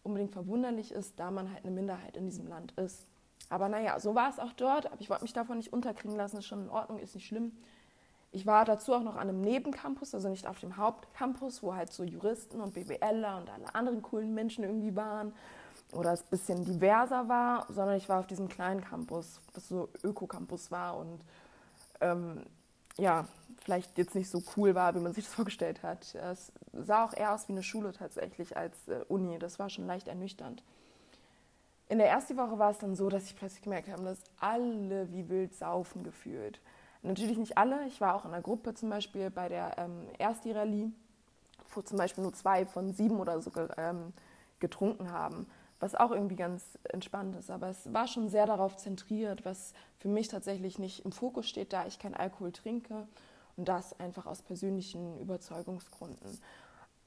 unbedingt 0.01 0.31
verwunderlich 0.31 0.91
ist, 0.91 1.19
da 1.19 1.29
man 1.29 1.51
halt 1.53 1.63
eine 1.63 1.74
Minderheit 1.74 2.17
in 2.17 2.25
diesem 2.25 2.47
Land 2.47 2.71
ist. 2.74 3.05
Aber 3.50 3.69
naja, 3.69 4.00
so 4.00 4.15
war 4.15 4.29
es 4.29 4.39
auch 4.39 4.53
dort, 4.53 4.88
aber 4.88 5.00
ich 5.00 5.09
wollte 5.09 5.24
mich 5.24 5.33
davon 5.33 5.57
nicht 5.57 5.71
unterkriegen 5.71 6.17
lassen, 6.17 6.38
ist 6.38 6.45
schon 6.45 6.63
in 6.63 6.69
Ordnung, 6.69 7.00
ist 7.00 7.15
nicht 7.15 7.27
schlimm. 7.27 7.51
Ich 8.31 8.45
war 8.45 8.63
dazu 8.63 8.93
auch 8.93 9.01
noch 9.01 9.15
an 9.15 9.29
einem 9.29 9.41
Nebencampus, 9.41 10.13
also 10.13 10.29
nicht 10.29 10.48
auf 10.48 10.59
dem 10.59 10.77
Hauptcampus, 10.77 11.63
wo 11.63 11.74
halt 11.74 11.91
so 11.91 12.03
Juristen 12.03 12.62
und 12.62 12.75
BWLer 12.75 13.38
und 13.38 13.50
alle 13.50 13.74
anderen 13.74 14.01
coolen 14.01 14.33
Menschen 14.36 14.63
irgendwie 14.63 14.95
waren 14.95 15.33
oder 15.93 16.13
es 16.13 16.21
ein 16.21 16.29
bisschen 16.29 16.65
diverser 16.65 17.27
war, 17.27 17.65
sondern 17.69 17.98
ich 17.98 18.07
war 18.07 18.19
auf 18.19 18.27
diesem 18.27 18.48
kleinen 18.48 18.81
Campus, 18.81 19.41
was 19.53 19.67
so 19.67 19.89
Öko-Campus 20.03 20.69
war 20.69 20.98
und 20.98 21.19
ähm, 22.01 22.43
ja, 22.98 23.25
vielleicht 23.63 23.98
jetzt 23.98 24.15
nicht 24.15 24.29
so 24.29 24.43
cool 24.55 24.75
war, 24.75 24.93
wie 24.95 25.00
man 25.00 25.13
sich 25.13 25.25
das 25.25 25.33
vorgestellt 25.36 25.83
hat. 25.83 26.13
Es 26.15 26.51
sah 26.74 27.05
auch 27.05 27.13
eher 27.13 27.33
aus 27.33 27.48
wie 27.48 27.53
eine 27.53 27.63
Schule 27.63 27.91
tatsächlich 27.93 28.55
als 28.55 28.88
äh, 28.88 29.03
Uni. 29.07 29.39
Das 29.39 29.59
war 29.59 29.69
schon 29.69 29.88
leicht 29.88 30.07
ernüchternd. 30.07 30.63
In 31.88 31.98
der 31.98 32.07
ersten 32.07 32.38
Woche 32.38 32.59
war 32.59 32.69
es 32.69 32.77
dann 32.77 32.95
so, 32.95 33.09
dass 33.09 33.25
ich 33.25 33.36
plötzlich 33.36 33.63
gemerkt 33.63 33.89
habe, 33.89 34.03
dass 34.03 34.19
alle 34.39 35.12
wie 35.12 35.27
wild 35.27 35.55
saufen 35.55 36.03
gefühlt. 36.03 36.59
Natürlich 37.01 37.38
nicht 37.38 37.58
alle. 37.58 37.86
Ich 37.88 38.01
war 38.01 38.15
auch 38.15 38.25
in 38.25 38.32
einer 38.32 38.41
Gruppe 38.41 38.74
zum 38.74 38.89
Beispiel 38.89 39.29
bei 39.29 39.50
der 39.50 39.77
ähm, 39.77 40.08
Ersti-Rallye, 40.18 40.91
wo 41.74 41.82
zum 41.82 41.98
Beispiel 41.98 42.24
nur 42.24 42.34
zwei 42.34 42.65
von 42.65 42.94
sieben 42.94 43.20
oder 43.20 43.41
so 43.41 43.51
ähm, 43.77 44.13
getrunken 44.60 45.12
haben 45.12 45.48
was 45.79 45.96
auch 45.96 46.12
irgendwie 46.12 46.36
ganz 46.36 46.77
entspannt 46.84 47.36
ist. 47.36 47.50
Aber 47.50 47.70
es 47.70 47.91
war 47.94 48.08
schon 48.08 48.29
sehr 48.29 48.46
darauf 48.46 48.77
zentriert, 48.77 49.46
was 49.46 49.74
für 49.98 50.10
mich 50.10 50.27
tatsächlich 50.27 50.77
nicht 50.77 51.06
im 51.06 51.12
Fokus 51.12 51.48
steht, 51.48 51.74
da 51.74 51.86
ich 51.88 52.00
keinen 52.00 52.15
Alkohol 52.15 52.51
trinke 52.51 53.08
und 53.56 53.68
das 53.68 54.00
einfach 54.00 54.25
aus 54.25 54.41
persönlichen 54.41 55.20
Überzeugungsgründen. 55.20 56.39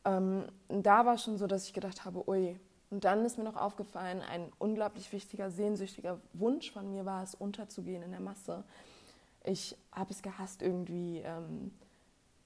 Ähm, 0.05 0.45
da 0.69 1.07
war 1.07 1.19
schon 1.19 1.39
so, 1.39 1.47
dass 1.47 1.67
ich 1.67 1.75
gedacht 1.75 2.05
habe, 2.05 2.29
ui. 2.29 2.59
Und 2.91 3.05
dann 3.05 3.25
ist 3.25 3.39
mir 3.39 3.45
noch 3.45 3.57
aufgefallen, 3.57 4.21
ein 4.21 4.53
unglaublich 4.59 5.13
wichtiger, 5.13 5.51
sehnsüchtiger 5.51 6.19
Wunsch 6.35 6.73
von 6.73 6.91
mir 6.91 7.07
war 7.07 7.23
es, 7.23 7.35
unterzugehen 7.35 8.03
in 8.03 8.11
der 8.11 8.21
Masse. 8.21 8.65
Ich 9.45 9.77
habe 9.93 10.11
es 10.11 10.23
gehasst, 10.23 10.63
irgendwie 10.63 11.19
ähm, 11.19 11.73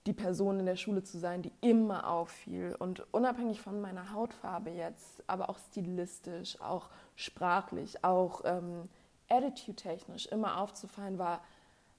die 0.07 0.13
Person 0.13 0.61
in 0.61 0.67
der 0.67 0.77
Schule 0.77 1.03
zu 1.03 1.19
sein, 1.19 1.43
die 1.43 1.53
immer 1.61 2.09
auffiel. 2.09 2.77
Und 2.79 3.03
unabhängig 3.13 3.61
von 3.61 3.81
meiner 3.81 4.13
Hautfarbe 4.13 4.71
jetzt, 4.71 5.23
aber 5.27 5.51
auch 5.51 5.59
stilistisch, 5.59 6.61
auch 6.61 6.89
sprachlich, 7.17 8.05
auch 8.05 8.43
ähm, 8.45 8.89
attitude-technisch 9.29 10.27
immer 10.27 10.61
aufzufallen, 10.61 11.19
war, 11.19 11.41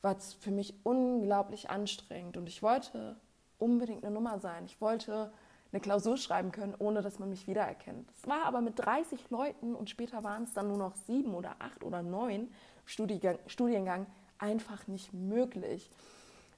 war 0.01 0.15
es 0.15 0.33
für 0.33 0.51
mich 0.51 0.73
unglaublich 0.83 1.69
anstrengend. 1.69 2.37
Und 2.37 2.47
ich 2.47 2.63
wollte 2.63 3.17
unbedingt 3.59 4.03
eine 4.03 4.13
Nummer 4.13 4.39
sein. 4.39 4.65
Ich 4.65 4.79
wollte 4.79 5.31
eine 5.71 5.81
Klausur 5.81 6.17
schreiben 6.17 6.51
können, 6.51 6.75
ohne 6.79 7.01
dass 7.01 7.19
man 7.19 7.29
mich 7.29 7.47
wiedererkennt. 7.47 8.09
Es 8.15 8.27
war 8.27 8.45
aber 8.45 8.61
mit 8.61 8.79
30 8.79 9.29
Leuten 9.29 9.75
und 9.75 9.89
später 9.89 10.23
waren 10.23 10.43
es 10.43 10.53
dann 10.53 10.69
nur 10.69 10.77
noch 10.77 10.95
sieben 10.95 11.33
oder 11.33 11.55
acht 11.59 11.83
oder 11.83 12.01
neun 12.01 12.49
Studiengang, 12.85 13.37
Studiengang 13.47 14.05
einfach 14.39 14.87
nicht 14.87 15.13
möglich, 15.13 15.89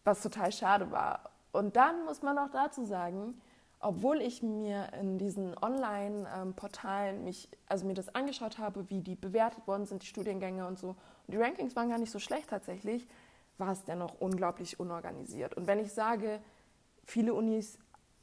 was 0.03 0.21
total 0.21 0.51
schade 0.51 0.91
war. 0.91 1.31
Und 1.51 1.75
dann 1.75 2.05
muss 2.05 2.21
man 2.21 2.37
auch 2.37 2.49
dazu 2.51 2.85
sagen, 2.85 3.39
obwohl 3.79 4.21
ich 4.21 4.43
mir 4.43 4.91
in 4.99 5.17
diesen 5.17 5.57
Online-Portalen 5.57 7.23
mich, 7.23 7.49
also 7.67 7.85
mir 7.85 7.93
das 7.93 8.13
angeschaut 8.13 8.57
habe, 8.57 8.89
wie 8.89 8.99
die 8.99 9.15
bewertet 9.15 9.65
worden 9.67 9.85
sind, 9.85 10.03
die 10.03 10.07
Studiengänge 10.07 10.67
und 10.67 10.77
so, 10.77 10.89
und 10.89 11.33
die 11.33 11.37
Rankings 11.37 11.75
waren 11.75 11.89
gar 11.89 11.97
nicht 11.97 12.11
so 12.11 12.19
schlecht 12.19 12.49
tatsächlich, 12.49 13.07
war 13.57 13.71
es 13.71 13.83
dennoch 13.85 14.19
unglaublich 14.19 14.79
unorganisiert. 14.79 15.53
Und 15.55 15.67
wenn 15.67 15.79
ich 15.79 15.93
sage, 15.93 16.41
viele 17.05 17.33
Unis 17.33 17.79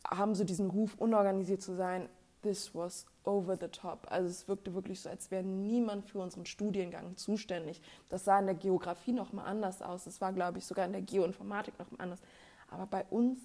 haben 0.07 0.35
so 0.35 0.45
diesen 0.45 0.71
Ruf, 0.71 0.95
unorganisiert 0.99 1.63
zu 1.63 1.75
sein, 1.75 2.09
this 2.43 2.75
was 2.75 3.07
over 3.27 3.57
the 3.57 3.69
top. 3.69 4.07
Also 4.11 4.29
es 4.29 4.49
wirkte 4.49 4.75
wirklich 4.75 5.01
so, 5.01 5.09
als 5.09 5.31
wäre 5.31 5.43
niemand 5.43 6.05
für 6.07 6.19
unseren 6.19 6.47
Studiengang 6.47 7.17
zuständig. 7.17 7.83
Das 8.09 8.25
sah 8.25 8.39
in 8.39 8.47
der 8.47 8.55
Geografie 8.55 9.13
nochmal 9.13 9.47
anders 9.47 9.83
aus. 9.83 10.05
Das 10.05 10.21
war, 10.21 10.33
glaube 10.33 10.59
ich, 10.59 10.67
sogar 10.67 10.87
in 10.87 10.93
der 10.93 11.03
Geoinformatik 11.03 11.79
nochmal 11.79 12.01
anders. 12.01 12.21
Aber 12.69 12.87
bei 12.87 13.05
uns 13.11 13.39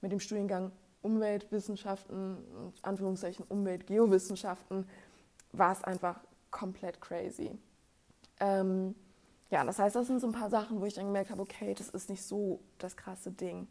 mit 0.00 0.12
dem 0.12 0.20
Studiengang 0.20 0.72
Umweltwissenschaften, 1.02 2.38
Anführungszeichen 2.82 3.44
Umweltgeowissenschaften, 3.48 4.86
war 5.52 5.72
es 5.72 5.82
einfach 5.82 6.20
komplett 6.50 7.00
crazy. 7.00 7.52
Ähm, 8.38 8.94
ja, 9.50 9.64
das 9.64 9.78
heißt, 9.78 9.96
das 9.96 10.06
sind 10.06 10.20
so 10.20 10.28
ein 10.28 10.32
paar 10.32 10.50
Sachen, 10.50 10.80
wo 10.80 10.86
ich 10.86 10.94
dann 10.94 11.06
gemerkt 11.06 11.30
habe, 11.30 11.42
okay, 11.42 11.74
das 11.74 11.88
ist 11.88 12.08
nicht 12.08 12.22
so 12.22 12.60
das 12.78 12.96
krasse 12.96 13.32
Ding. 13.32 13.66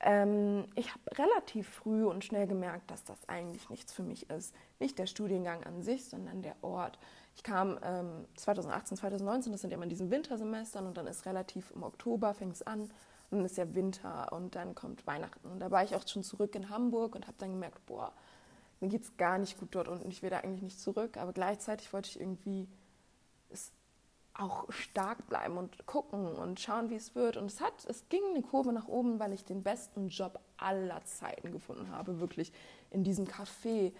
Ähm, 0.00 0.66
ich 0.74 0.90
habe 0.90 1.00
relativ 1.18 1.68
früh 1.68 2.04
und 2.04 2.24
schnell 2.24 2.46
gemerkt, 2.46 2.90
dass 2.90 3.04
das 3.04 3.28
eigentlich 3.28 3.70
nichts 3.70 3.92
für 3.92 4.02
mich 4.02 4.28
ist. 4.30 4.54
Nicht 4.78 4.98
der 4.98 5.06
Studiengang 5.06 5.64
an 5.64 5.82
sich, 5.82 6.04
sondern 6.04 6.42
der 6.42 6.56
Ort. 6.62 6.98
Ich 7.34 7.42
kam 7.42 7.78
ähm, 7.82 8.26
2018, 8.36 8.98
2019, 8.98 9.52
das 9.52 9.60
sind 9.60 9.70
ja 9.70 9.76
immer 9.76 9.84
in 9.84 9.90
diesen 9.90 10.10
Wintersemestern 10.10 10.86
und 10.86 10.96
dann 10.96 11.06
ist 11.06 11.26
relativ 11.26 11.70
im 11.72 11.82
Oktober, 11.82 12.34
fängt 12.34 12.54
es 12.54 12.62
an, 12.62 12.90
und 13.30 13.38
dann 13.38 13.46
ist 13.46 13.56
ja 13.56 13.74
Winter 13.74 14.32
und 14.32 14.54
dann 14.54 14.74
kommt 14.74 15.06
Weihnachten. 15.06 15.48
Und 15.50 15.58
da 15.60 15.70
war 15.70 15.82
ich 15.82 15.96
auch 15.96 16.06
schon 16.06 16.22
zurück 16.22 16.54
in 16.54 16.70
Hamburg 16.70 17.14
und 17.14 17.26
habe 17.26 17.36
dann 17.38 17.50
gemerkt, 17.50 17.84
boah, 17.86 18.12
mir 18.80 18.88
geht 18.88 19.02
es 19.02 19.16
gar 19.16 19.38
nicht 19.38 19.58
gut 19.58 19.74
dort 19.74 19.88
und 19.88 20.06
ich 20.06 20.22
will 20.22 20.30
da 20.30 20.38
eigentlich 20.38 20.62
nicht 20.62 20.80
zurück. 20.80 21.16
Aber 21.16 21.32
gleichzeitig 21.32 21.92
wollte 21.92 22.10
ich 22.10 22.20
irgendwie 22.20 22.68
auch 24.38 24.70
stark 24.70 25.26
bleiben 25.28 25.56
und 25.56 25.86
gucken 25.86 26.26
und 26.26 26.60
schauen, 26.60 26.90
wie 26.90 26.96
es 26.96 27.14
wird. 27.14 27.36
Und 27.36 27.46
es 27.46 27.60
hat, 27.60 27.84
es 27.86 28.08
ging 28.08 28.22
eine 28.30 28.42
Kurve 28.42 28.72
nach 28.72 28.88
oben, 28.88 29.18
weil 29.18 29.32
ich 29.32 29.44
den 29.44 29.62
besten 29.62 30.08
Job 30.08 30.38
aller 30.56 31.04
Zeiten 31.04 31.52
gefunden 31.52 31.90
habe, 31.90 32.20
wirklich 32.20 32.52
in 32.90 33.02
diesem 33.02 33.26
Café. 33.26 33.92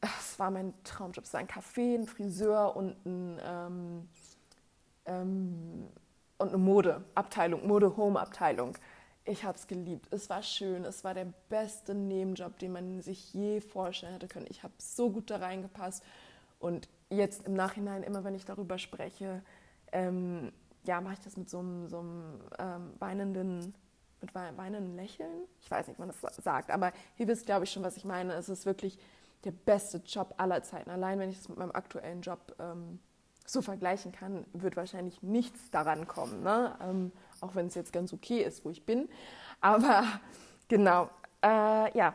Es 0.00 0.38
war 0.38 0.50
mein 0.50 0.74
Traumjob. 0.84 1.24
Es 1.24 1.32
war 1.32 1.40
ein 1.40 1.48
Café, 1.48 1.94
ein 1.94 2.06
Friseur 2.06 2.76
und 2.76 2.96
ein 3.06 3.40
ähm, 3.42 4.08
ähm, 5.06 5.88
und 6.38 6.48
eine 6.48 6.58
Modeabteilung, 6.58 7.66
Mode-Home-Abteilung. 7.66 8.76
Ich 9.24 9.44
habe 9.44 9.56
es 9.56 9.66
geliebt. 9.66 10.06
Es 10.10 10.28
war 10.28 10.42
schön. 10.42 10.84
Es 10.84 11.02
war 11.02 11.14
der 11.14 11.26
beste 11.48 11.94
Nebenjob, 11.94 12.58
den 12.58 12.72
man 12.72 13.00
sich 13.00 13.32
je 13.32 13.60
vorstellen 13.60 14.12
hätte 14.12 14.28
können. 14.28 14.46
Ich 14.50 14.62
habe 14.62 14.74
so 14.78 15.10
gut 15.10 15.30
da 15.30 15.36
reingepasst. 15.36 16.02
Und 16.58 16.88
jetzt 17.10 17.46
im 17.46 17.54
Nachhinein, 17.54 18.02
immer 18.02 18.24
wenn 18.24 18.34
ich 18.34 18.44
darüber 18.44 18.78
spreche, 18.78 19.42
ähm, 19.92 20.52
ja, 20.84 21.00
mache 21.00 21.14
ich 21.14 21.20
das 21.20 21.36
mit 21.36 21.50
so 21.50 21.58
einem, 21.58 21.88
so 21.88 21.98
einem 22.00 22.40
ähm, 22.58 22.92
weinenden, 22.98 23.74
mit 24.20 24.34
weinenden 24.34 24.96
Lächeln. 24.96 25.44
Ich 25.60 25.70
weiß 25.70 25.88
nicht, 25.88 25.98
wie 25.98 26.02
man 26.02 26.08
das 26.10 26.36
sagt, 26.36 26.70
aber 26.70 26.92
ihr 27.18 27.28
wisst, 27.28 27.46
glaube 27.46 27.64
ich, 27.64 27.70
schon, 27.70 27.82
was 27.82 27.96
ich 27.96 28.04
meine. 28.04 28.34
Es 28.34 28.48
ist 28.48 28.66
wirklich 28.66 28.98
der 29.44 29.52
beste 29.52 29.98
Job 29.98 30.34
aller 30.38 30.62
Zeiten. 30.62 30.90
Allein 30.90 31.18
wenn 31.18 31.30
ich 31.30 31.38
das 31.38 31.48
mit 31.48 31.58
meinem 31.58 31.72
aktuellen 31.72 32.20
Job 32.20 32.54
ähm, 32.58 32.98
so 33.44 33.62
vergleichen 33.62 34.12
kann, 34.12 34.44
wird 34.52 34.76
wahrscheinlich 34.76 35.22
nichts 35.22 35.70
daran 35.70 36.08
kommen. 36.08 36.42
Ne? 36.42 36.76
Ähm, 36.82 37.12
auch 37.40 37.54
wenn 37.54 37.66
es 37.66 37.74
jetzt 37.74 37.92
ganz 37.92 38.12
okay 38.12 38.42
ist, 38.42 38.64
wo 38.64 38.70
ich 38.70 38.84
bin. 38.84 39.08
Aber 39.60 40.04
genau, 40.68 41.10
äh, 41.42 41.96
ja. 41.96 42.14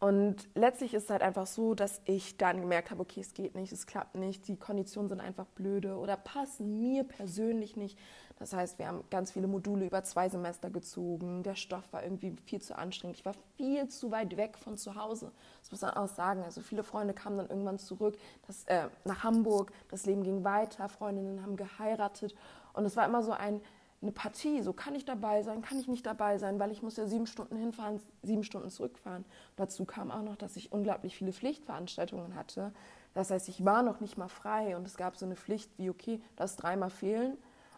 Und 0.00 0.48
letztlich 0.54 0.94
ist 0.94 1.04
es 1.04 1.10
halt 1.10 1.20
einfach 1.20 1.46
so, 1.46 1.74
dass 1.74 2.00
ich 2.06 2.38
dann 2.38 2.62
gemerkt 2.62 2.90
habe, 2.90 3.02
okay, 3.02 3.20
es 3.20 3.34
geht 3.34 3.54
nicht, 3.54 3.70
es 3.70 3.86
klappt 3.86 4.14
nicht, 4.14 4.48
die 4.48 4.56
Konditionen 4.56 5.10
sind 5.10 5.20
einfach 5.20 5.44
blöde 5.44 5.96
oder 5.96 6.16
passen 6.16 6.80
mir 6.80 7.04
persönlich 7.04 7.76
nicht. 7.76 7.98
Das 8.38 8.54
heißt, 8.54 8.78
wir 8.78 8.88
haben 8.88 9.04
ganz 9.10 9.32
viele 9.32 9.46
Module 9.46 9.84
über 9.84 10.02
zwei 10.02 10.30
Semester 10.30 10.70
gezogen. 10.70 11.42
Der 11.42 11.54
Stoff 11.54 11.92
war 11.92 12.02
irgendwie 12.02 12.34
viel 12.46 12.62
zu 12.62 12.78
anstrengend. 12.78 13.18
Ich 13.18 13.26
war 13.26 13.34
viel 13.58 13.88
zu 13.88 14.10
weit 14.10 14.38
weg 14.38 14.56
von 14.56 14.78
zu 14.78 14.94
Hause. 14.94 15.30
Das 15.60 15.70
muss 15.70 15.82
man 15.82 15.90
auch 15.90 16.08
sagen. 16.08 16.42
Also 16.44 16.62
viele 16.62 16.82
Freunde 16.82 17.12
kamen 17.12 17.36
dann 17.36 17.50
irgendwann 17.50 17.78
zurück 17.78 18.16
das, 18.46 18.64
äh, 18.64 18.88
nach 19.04 19.22
Hamburg. 19.22 19.70
Das 19.90 20.06
Leben 20.06 20.22
ging 20.22 20.42
weiter. 20.42 20.88
Freundinnen 20.88 21.42
haben 21.42 21.56
geheiratet. 21.56 22.34
Und 22.72 22.86
es 22.86 22.96
war 22.96 23.04
immer 23.04 23.22
so 23.22 23.32
ein, 23.32 23.60
eine 24.02 24.12
Partie. 24.12 24.62
So 24.62 24.72
kann 24.72 24.94
ich 24.94 25.04
dabei 25.04 25.42
sein, 25.42 25.62
kann 25.62 25.78
ich 25.78 25.88
nicht 25.88 26.06
dabei 26.06 26.38
sein, 26.38 26.58
weil 26.58 26.70
ich 26.70 26.82
muss 26.82 26.96
ja 26.96 27.06
sieben 27.06 27.26
Stunden 27.26 27.56
hinfahren, 27.56 28.00
sieben 28.22 28.44
Stunden 28.44 28.70
zurückfahren. 28.70 29.24
dazu 29.56 29.84
kam 29.84 30.10
auch 30.10 30.22
noch, 30.22 30.36
dass 30.36 30.56
ich 30.56 30.72
unglaublich 30.72 31.16
viele 31.16 31.32
Pflichtveranstaltungen 31.32 32.34
hatte. 32.34 32.72
Das 33.14 33.30
heißt, 33.30 33.48
ich 33.48 33.64
war 33.64 33.82
noch 33.82 34.00
nicht 34.00 34.16
mal 34.16 34.28
frei 34.28 34.76
und 34.76 34.86
es 34.86 34.96
gab 34.96 35.16
so 35.16 35.26
eine 35.26 35.36
Pflicht 35.36 35.70
wie, 35.78 35.90
okay, 35.90 36.20
das 36.36 36.56
dreimal 36.56 36.90
fehlen 36.90 37.36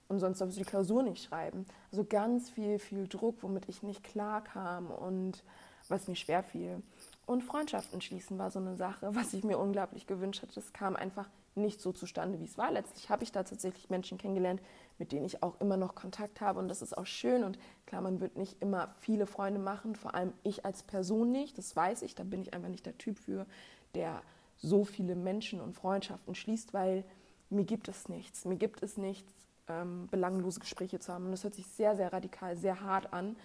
und 0.09 0.21
sonst 0.21 0.41
darfst 0.41 0.57
du 0.57 0.61
die 0.61 0.69
Klausur 0.69 1.03
nicht 1.03 1.25
schreiben. 1.25 1.67
Also 1.91 2.05
ganz 2.05 2.51
viel, 2.51 2.79
viel 2.79 3.09
Druck, 3.09 3.43
womit 3.43 3.69
ich 3.69 3.83
nicht 3.83 4.05
klar 4.05 4.45
kam 4.45 4.91
und 4.91 5.43
was 5.89 6.07
mir 6.07 6.17
schwer 6.17 6.43
fiel. 6.43 6.83
Und 7.27 7.43
Freundschaften 7.43 8.01
schließen 8.01 8.39
war 8.39 8.51
so 8.51 8.59
eine 8.59 8.77
Sache, 8.77 9.15
was 9.15 9.33
ich 9.33 9.43
mir 9.43 9.59
unglaublich 9.59 10.07
gewünscht 10.07 10.43
hatte. 10.43 10.55
Das 10.55 10.73
kam 10.73 10.97
einfach 10.97 11.29
nicht 11.55 11.81
so 11.81 11.93
zustande, 11.93 12.41
wie 12.41 12.45
es 12.45 12.59
war. 12.59 12.71
Letztlich 12.71 13.11
habe 13.11 13.25
ich 13.25 13.33
da 13.33 13.43
tatsächlich 13.43 13.91
Menschen 13.91 14.19
kennengelernt, 14.19 14.61
mit 14.99 15.13
denen 15.13 15.27
ich 15.27 15.43
auch 15.43 15.61
immer 15.61 15.77
noch 15.77 15.95
Kontakt 15.95 16.41
habe 16.41 16.59
und 16.59 16.69
das 16.69 16.83
ist 16.83 16.97
auch 16.97 17.07
schön. 17.07 17.45
Und 17.45 17.59
klar, 17.87 18.01
man 18.01 18.21
wird 18.21 18.37
nicht 18.37 18.61
immer 18.61 18.95
viele 18.99 19.27
Freunde 19.27 19.61
machen, 19.61 19.97
vor 19.97 20.15
allem 20.15 20.33
ich 20.43 20.65
als 20.65 20.83
Person 20.83 21.31
nicht, 21.31 21.59
das 21.59 21.75
weiß 21.75 22.03
ich, 22.03 22.15
da 22.15 22.25
bin 22.25 22.43
ich 22.43 22.55
einfach 22.55 22.69
nicht 22.69 22.87
der 22.87 22.97
Typ 22.99 23.19
für, 23.19 23.47
der 23.95 24.23
so 24.59 24.85
viele 24.85 25.17
Menschen 25.17 25.61
und 25.61 25.75
Freundschaften 25.75 26.35
schließt, 26.35 26.73
weil 26.73 27.05
mir 27.51 27.65
gibt 27.65 27.89
es 27.89 28.09
nichts. 28.09 28.45
Mir 28.45 28.57
gibt 28.57 28.83
es 28.83 28.97
nichts, 28.97 29.31
ähm, 29.69 30.09
belanglose 30.11 30.61
Gespräche 30.61 30.99
zu 30.99 31.13
haben. 31.13 31.27
Und 31.27 31.33
das 31.33 31.45
hört 31.45 31.55
sich 31.55 31.67
sehr, 31.67 31.97
sehr 31.97 32.13
radikal, 32.13 32.57
sehr 32.57 32.81
hart 32.81 33.13
an. 33.13 33.37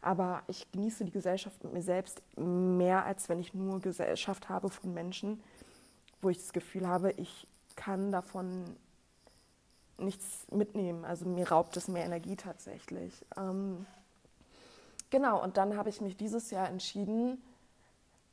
Aber 0.00 0.42
ich 0.48 0.70
genieße 0.72 1.04
die 1.04 1.12
Gesellschaft 1.12 1.62
mit 1.62 1.72
mir 1.72 1.82
selbst 1.82 2.22
mehr, 2.36 3.04
als 3.04 3.28
wenn 3.28 3.38
ich 3.38 3.54
nur 3.54 3.80
Gesellschaft 3.80 4.48
habe 4.48 4.68
von 4.68 4.92
Menschen, 4.92 5.40
wo 6.20 6.28
ich 6.28 6.38
das 6.38 6.52
Gefühl 6.52 6.88
habe, 6.88 7.12
ich 7.12 7.46
kann 7.76 8.12
davon 8.12 8.64
nichts 9.98 10.46
mitnehmen. 10.50 11.04
Also 11.04 11.26
mir 11.26 11.50
raubt 11.50 11.76
es 11.76 11.88
mehr 11.88 12.04
Energie 12.04 12.36
tatsächlich. 12.36 13.24
Ähm, 13.36 13.86
genau, 15.10 15.42
und 15.42 15.56
dann 15.56 15.76
habe 15.76 15.88
ich 15.88 16.00
mich 16.00 16.16
dieses 16.16 16.50
Jahr 16.50 16.68
entschieden, 16.68 17.42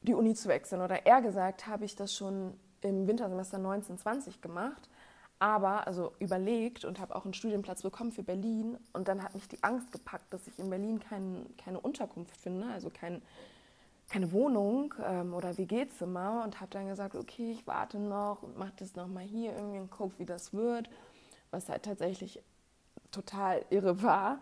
die 0.02 0.14
Uni 0.14 0.34
zu 0.34 0.48
wechseln. 0.48 0.82
Oder 0.82 1.06
eher 1.06 1.22
gesagt, 1.22 1.68
habe 1.68 1.86
ich 1.86 1.96
das 1.96 2.14
schon 2.14 2.58
im 2.82 3.08
Wintersemester 3.08 3.58
1920 3.58 4.42
gemacht 4.42 4.90
aber 5.40 5.88
also 5.88 6.14
überlegt 6.20 6.84
und 6.84 7.00
habe 7.00 7.16
auch 7.16 7.24
einen 7.24 7.34
Studienplatz 7.34 7.82
bekommen 7.82 8.12
für 8.12 8.24
Berlin. 8.24 8.78
Und 8.92 9.08
dann 9.08 9.24
hat 9.24 9.34
mich 9.34 9.48
die 9.48 9.64
Angst 9.64 9.92
gepackt, 9.92 10.32
dass 10.34 10.46
ich 10.48 10.60
in 10.60 10.70
Berlin 10.70 11.00
kein, 11.00 11.46
keine 11.58 11.80
Unterkunft 11.80 12.36
finde, 12.38 12.68
also 12.68 12.90
kein, 12.90 13.22
keine 14.10 14.32
Wohnung 14.32 14.94
ähm, 15.06 15.34
oder 15.34 15.58
WG-Zimmer. 15.58 16.44
Und 16.44 16.60
habe 16.60 16.72
dann 16.72 16.88
gesagt, 16.88 17.16
okay, 17.16 17.52
ich 17.52 17.68
warte 17.68 18.00
noch 18.00 18.44
und 18.44 18.58
mache 18.58 18.74
das 18.78 18.96
nochmal 18.96 19.24
hier 19.24 19.56
irgendwie 19.56 19.80
und 19.80 19.92
gucke, 19.92 20.20
wie 20.20 20.26
das 20.26 20.54
wird. 20.54 20.90
Was 21.52 21.70
halt 21.70 21.84
tatsächlich 21.84 22.42
total 23.12 23.66
irre 23.70 24.04
war. 24.04 24.40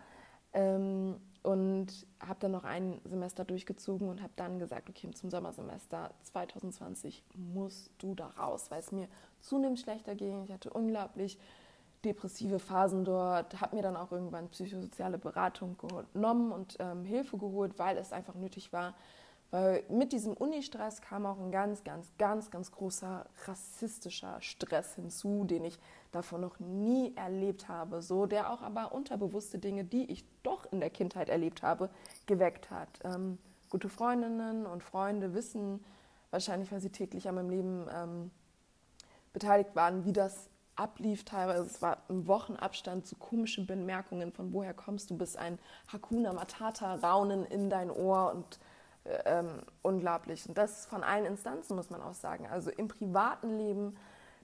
Ähm, 0.54 1.16
und 1.44 2.06
habe 2.20 2.40
dann 2.42 2.52
noch 2.52 2.66
ein 2.66 3.00
Semester 3.06 3.46
durchgezogen 3.46 4.10
und 4.10 4.22
habe 4.22 4.34
dann 4.36 4.60
gesagt, 4.60 4.90
okay, 4.90 5.10
zum 5.12 5.30
Sommersemester 5.30 6.12
2020 6.24 7.24
musst 7.36 7.92
du 8.00 8.16
da 8.16 8.28
raus, 8.38 8.66
weil 8.70 8.82
es 8.82 8.92
mir 8.92 9.08
zunehmend 9.40 9.80
schlechter 9.80 10.16
ging. 10.16 10.44
Ich 10.44 10.52
hatte 10.52 10.70
unglaublich 10.72 11.40
depressive 12.04 12.60
Phasen 12.60 13.06
dort, 13.06 13.62
habe 13.62 13.78
mir 13.78 13.82
dann 13.82 13.96
auch 13.96 14.12
irgendwann 14.12 14.50
psychosoziale 14.50 15.18
Beratung 15.18 15.78
genommen 16.14 16.52
und 16.52 16.76
ähm, 16.80 17.06
Hilfe 17.06 17.38
geholt, 17.38 17.80
weil 17.80 17.98
es 17.98 18.12
einfach 18.12 18.36
nötig 18.36 18.74
war, 18.74 18.94
Weil 19.50 19.84
mit 19.90 20.12
diesem 20.12 20.34
Uni-Stress 20.34 21.02
kam 21.02 21.26
auch 21.26 21.40
ein 21.40 21.52
ganz, 21.52 21.84
ganz, 21.84 22.12
ganz, 22.18 22.52
ganz 22.52 22.72
großer 22.72 23.26
rassistischer 23.46 24.42
Stress 24.42 24.96
hinzu, 24.96 25.46
den 25.46 25.64
ich 25.64 25.80
davon 26.12 26.42
noch 26.42 26.60
nie 26.60 27.16
erlebt 27.16 27.70
habe. 27.70 28.02
So, 28.02 28.26
der 28.26 28.52
auch 28.52 28.62
aber 28.62 28.92
unterbewusste 28.92 29.58
Dinge, 29.58 29.86
die 29.86 30.12
ich 30.12 30.26
doch 30.44 30.70
in 30.72 30.82
der 30.82 30.90
Kindheit 30.90 31.30
erlebt 31.30 31.64
habe, 31.64 31.90
geweckt 32.26 32.70
hat. 32.72 32.90
Ähm, 33.06 33.38
gute 33.70 33.88
Freundinnen 33.88 34.66
und 34.66 34.84
Freunde 34.84 35.34
wissen 35.34 35.84
wahrscheinlich, 36.30 36.72
weil 36.72 36.82
sie 36.82 36.90
täglich 36.90 37.30
an 37.30 37.36
meinem 37.36 37.50
Leben 37.50 37.88
ähm, 37.94 38.32
beteiligt 39.32 39.76
waren, 39.76 40.04
wie 40.04 40.14
das 40.14 40.50
ablief 40.76 41.24
teilweise. 41.24 41.64
Es 41.64 41.82
war 41.82 42.00
im 42.10 42.28
Wochenabstand 42.28 43.08
zu 43.08 43.16
komischen 43.16 43.66
Bemerkungen 43.66 44.32
von 44.32 44.54
woher 44.54 44.74
kommst 44.74 45.10
du, 45.10 45.18
bis 45.18 45.36
ein 45.36 45.58
Hakuna 45.92 46.34
Matata 46.34 46.96
Raunen 46.96 47.46
in 47.46 47.70
dein 47.70 47.90
Ohr 47.90 48.34
und 48.34 48.60
ähm, 49.26 49.62
unglaublich. 49.82 50.48
Und 50.48 50.58
das 50.58 50.86
von 50.86 51.04
allen 51.04 51.26
Instanzen, 51.26 51.76
muss 51.76 51.90
man 51.90 52.02
auch 52.02 52.14
sagen. 52.14 52.48
Also 52.48 52.72
im 52.72 52.88
privaten 52.88 53.58
Leben 53.58 53.98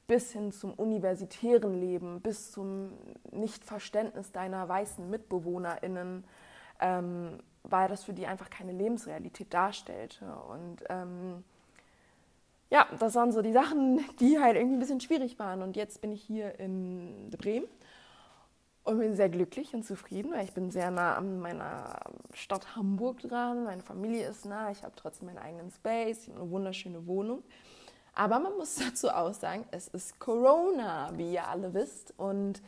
bis 0.08 0.32
hin 0.32 0.52
zum 0.52 0.74
universitären 0.74 1.80
Leben, 1.80 2.22
bis 2.22 2.52
zum 2.52 2.92
Nichtverständnis 3.32 4.32
deiner 4.32 4.68
weißen 4.68 5.10
MitbewohnerInnen, 5.10 6.24
ähm, 6.80 7.40
weil 7.64 7.88
das 7.88 8.04
für 8.04 8.14
die 8.14 8.28
einfach 8.28 8.50
keine 8.50 8.74
Lebensrealität 8.74 9.54
darstellte. 9.54 10.26
Und 10.50 10.84
ähm, 10.90 11.44
ja, 12.70 12.88
das 13.00 13.16
waren 13.16 13.32
so 13.32 13.42
die 13.42 13.54
Sachen, 13.54 14.04
die 14.20 14.40
halt 14.40 14.58
irgendwie 14.58 14.78
ein 14.78 14.80
bisschen 14.80 15.00
schwierig 15.00 15.40
waren. 15.40 15.62
Und 15.62 15.76
jetzt 15.76 16.02
bin 16.02 16.12
ich 16.12 16.22
hier 16.22 16.60
in 16.60 17.30
Bremen 17.30 17.68
und 18.84 19.00
bin 19.00 19.16
sehr 19.16 19.30
glücklich 19.30 19.74
und 19.74 19.86
zufrieden, 19.86 20.34
weil 20.34 20.44
ich 20.44 20.54
bin 20.54 20.70
sehr 20.70 20.92
nah 20.92 21.16
an 21.16 21.40
meiner 21.40 22.00
Stadt 22.34 22.76
Hamburg 22.76 23.20
dran. 23.22 23.64
Meine 23.64 23.82
Familie 23.82 24.28
ist 24.28 24.46
nah, 24.46 24.72
ich 24.72 24.84
habe 24.84 24.94
trotzdem 24.96 25.28
meinen 25.28 25.38
eigenen 25.38 25.72
Space, 25.72 26.30
eine 26.30 26.50
wunderschöne 26.50 27.08
Wohnung. 27.08 27.44
Aber 28.14 28.40
man 28.40 28.56
muss 28.58 28.76
dazu 28.88 29.10
auch 29.10 29.34
sagen, 29.34 29.66
es 29.72 29.88
ist 29.88 30.20
Corona, 30.20 31.12
wie 31.16 31.34
ihr 31.34 31.48
alle 31.48 31.74
wisst. 31.74 32.14
Und 32.18 32.62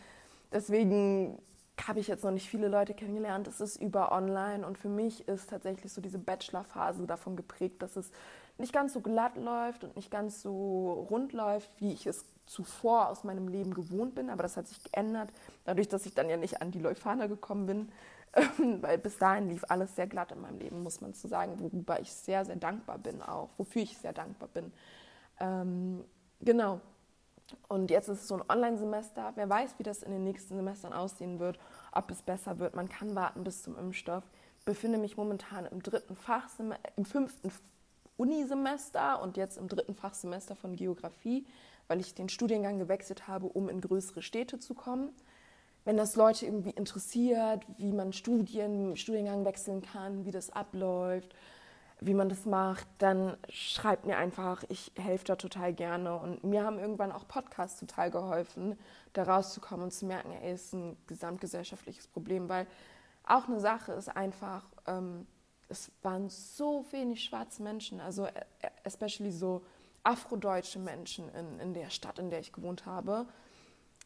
deswegen 0.52 1.38
habe 1.86 2.00
ich 2.00 2.08
jetzt 2.08 2.24
noch 2.24 2.32
nicht 2.32 2.50
viele 2.50 2.70
Leute 2.70 2.94
kennengelernt. 2.94 3.48
Es 3.48 3.60
ist 3.60 3.82
über 3.82 4.12
online 4.12 4.66
und 4.66 4.78
für 4.78 4.88
mich 4.88 5.28
ist 5.28 5.50
tatsächlich 5.50 5.92
so 5.92 6.02
diese 6.02 6.20
Bachelorphase 6.20 7.06
davon 7.06 7.36
geprägt, 7.36 7.82
dass 7.82 7.98
es 7.98 8.12
nicht 8.58 8.72
ganz 8.72 8.94
so 8.94 9.02
glatt 9.02 9.36
läuft 9.36 9.84
und 9.84 9.96
nicht 9.98 10.10
ganz 10.10 10.42
so 10.42 11.08
rund 11.10 11.34
läuft, 11.34 11.70
wie 11.80 11.92
ich 11.92 12.08
es 12.08 12.24
zuvor 12.46 13.10
aus 13.10 13.24
meinem 13.24 13.48
Leben 13.48 13.74
gewohnt 13.74 14.16
bin. 14.16 14.30
Aber 14.30 14.44
das 14.44 14.58
hat 14.58 14.68
sich 14.68 14.84
geändert, 14.84 15.32
dadurch, 15.64 15.88
dass 15.88 16.06
ich 16.06 16.14
dann 16.14 16.30
ja 16.30 16.38
nicht 16.38 16.62
an 16.62 16.72
die 16.72 16.80
Leuphana 16.80 17.28
gekommen 17.28 17.66
bin. 17.66 17.92
weil 18.82 18.98
bis 18.98 19.18
dahin 19.18 19.50
lief 19.50 19.64
alles 19.70 19.96
sehr 19.96 20.08
glatt 20.08 20.32
in 20.32 20.42
meinem 20.42 20.60
Leben, 20.60 20.84
muss 20.84 21.02
man 21.02 21.14
zu 21.14 21.28
sagen, 21.28 21.60
worüber 21.60 22.00
ich 22.00 22.12
sehr, 22.12 22.46
sehr 22.46 22.58
dankbar 22.58 22.98
bin 22.98 23.22
auch, 23.22 23.50
wofür 23.58 23.82
ich 23.82 23.98
sehr 23.98 24.14
dankbar 24.14 24.50
bin. 24.54 24.72
Ähm, 25.40 26.04
genau. 26.42 26.82
Und 27.68 27.92
jetzt 27.92 28.10
ist 28.10 28.22
es 28.22 28.28
so 28.28 28.36
ein 28.36 28.44
Online-Semester. 28.50 29.34
Wer 29.36 29.50
weiß, 29.50 29.76
wie 29.78 29.84
das 29.84 30.04
in 30.04 30.12
den 30.12 30.24
nächsten 30.24 30.56
Semestern 30.56 30.94
aussehen 30.94 31.40
wird, 31.40 31.60
ob 31.92 32.10
es 32.10 32.22
besser 32.22 32.60
wird. 32.60 32.76
Man 32.76 32.90
kann 32.90 33.16
warten 33.16 33.44
bis 33.44 33.64
zum 33.64 33.78
Impfstoff. 33.78 34.24
Ich 34.60 34.66
befinde 34.66 34.98
mich 34.98 35.16
momentan 35.16 35.66
im 35.68 35.82
dritten 35.84 36.16
Fachsemester, 36.16 36.90
im 36.98 37.06
fünften 37.06 37.52
Unisemester 38.18 39.22
und 39.22 39.38
jetzt 39.38 39.58
im 39.58 39.68
dritten 39.68 39.94
Fachsemester 39.94 40.56
von 40.56 40.76
Geografie, 40.76 41.46
weil 41.88 42.00
ich 42.00 42.14
den 42.14 42.30
Studiengang 42.30 42.80
gewechselt 42.80 43.28
habe, 43.28 43.48
um 43.48 43.70
in 43.70 43.82
größere 43.82 44.22
Städte 44.22 44.60
zu 44.60 44.74
kommen. 44.74 45.10
Wenn 45.84 45.98
das 45.98 46.16
Leute 46.16 46.46
irgendwie 46.46 46.72
interessiert, 46.72 47.64
wie 47.78 47.92
man 47.92 48.12
Studien, 48.12 48.98
Studiengang 48.98 49.46
wechseln 49.46 49.82
kann, 49.82 50.26
wie 50.26 50.32
das 50.32 50.50
abläuft, 50.50 51.36
wie 52.02 52.14
man 52.14 52.28
das 52.28 52.46
macht, 52.46 52.88
dann 52.98 53.38
schreibt 53.50 54.06
mir 54.06 54.18
einfach. 54.18 54.64
Ich 54.70 54.92
helfe 54.98 55.26
da 55.26 55.36
total 55.36 55.74
gerne. 55.74 56.18
Und 56.18 56.44
mir 56.44 56.64
haben 56.64 56.80
irgendwann 56.80 57.12
auch 57.12 57.28
Podcasts 57.28 57.80
total 57.80 58.12
geholfen, 58.12 58.78
da 59.14 59.24
rauszukommen 59.24 59.86
und 59.86 59.92
zu 59.92 60.06
merken, 60.06 60.32
ey, 60.32 60.54
ist 60.54 60.74
ein 60.74 60.98
gesamtgesellschaftliches 61.08 62.08
Problem, 62.08 62.50
weil 62.50 62.68
auch 63.24 63.48
eine 63.48 63.60
Sache 63.60 63.94
ist 63.94 64.10
einfach, 64.10 64.66
ähm, 64.88 65.26
es 65.70 65.92
waren 66.02 66.30
so 66.30 66.86
wenig 66.92 67.24
schwarze 67.24 67.64
Menschen, 67.64 68.00
also 68.00 68.26
äh, 68.26 68.32
especially 68.84 69.32
so 69.32 69.64
afrodeutsche 70.06 70.80
Menschen 70.80 71.30
in, 71.34 71.60
in 71.60 71.74
der 71.74 71.90
Stadt, 71.90 72.20
in 72.20 72.30
der 72.30 72.40
ich 72.40 72.54
gewohnt 72.54 72.86
habe, 72.86 73.26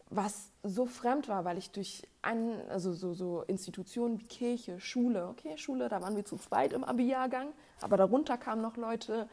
was 0.09 0.49
so 0.63 0.85
fremd 0.85 1.27
war, 1.27 1.45
weil 1.45 1.57
ich 1.57 1.71
durch 1.71 2.07
ein, 2.21 2.67
also 2.69 2.93
so, 2.93 3.13
so 3.13 3.43
Institutionen 3.43 4.19
wie 4.19 4.25
Kirche, 4.25 4.79
Schule, 4.79 5.27
okay, 5.27 5.57
Schule, 5.57 5.87
da 5.87 6.01
waren 6.01 6.15
wir 6.15 6.25
zu 6.25 6.37
zweit 6.37 6.73
im 6.73 6.83
Abi-Jahrgang, 6.83 7.49
aber 7.81 7.97
darunter 7.97 8.37
kamen 8.37 8.61
noch 8.61 8.77
Leute, 8.77 9.29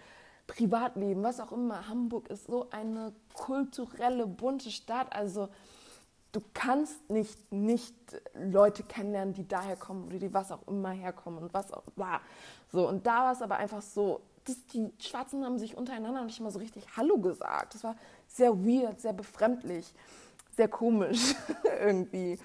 Privatleben, 0.47 1.25
was 1.25 1.41
auch 1.41 1.51
immer. 1.51 1.89
Hamburg 1.89 2.29
ist 2.29 2.47
so 2.47 2.71
eine 2.71 3.13
kulturelle, 3.35 4.27
bunte 4.27 4.71
Stadt, 4.71 5.13
also 5.15 5.49
du 6.33 6.41
kannst 6.53 7.09
nicht 7.11 7.51
nicht 7.51 7.95
Leute 8.35 8.83
kennenlernen, 8.83 9.35
die 9.35 9.49
daher 9.49 9.77
kommen 9.77 10.05
oder 10.07 10.19
die 10.19 10.33
was 10.35 10.53
auch 10.53 10.67
immer 10.69 10.91
herkommen 10.91 11.43
und 11.43 11.55
was 11.55 11.73
auch 11.73 11.85
war. 11.97 12.21
So 12.71 12.87
und 12.89 13.07
da 13.07 13.25
war 13.25 13.33
es 13.33 13.43
aber 13.43 13.57
einfach 13.57 13.83
so, 13.83 14.21
das, 14.47 14.67
die 14.67 14.91
Schwarzen 14.99 15.45
haben 15.45 15.59
sich 15.59 15.77
untereinander 15.77 16.25
nicht 16.25 16.41
immer 16.41 16.51
so 16.51 16.59
richtig 16.59 16.85
Hallo 16.97 17.19
gesagt. 17.19 17.75
Das 17.75 17.85
war 17.85 17.97
sehr 18.27 18.57
weird, 18.57 19.01
sehr 19.01 19.13
befremdlich, 19.13 19.93
sehr 20.57 20.69
komisch 20.69 21.35
irgendwie. 21.81 22.39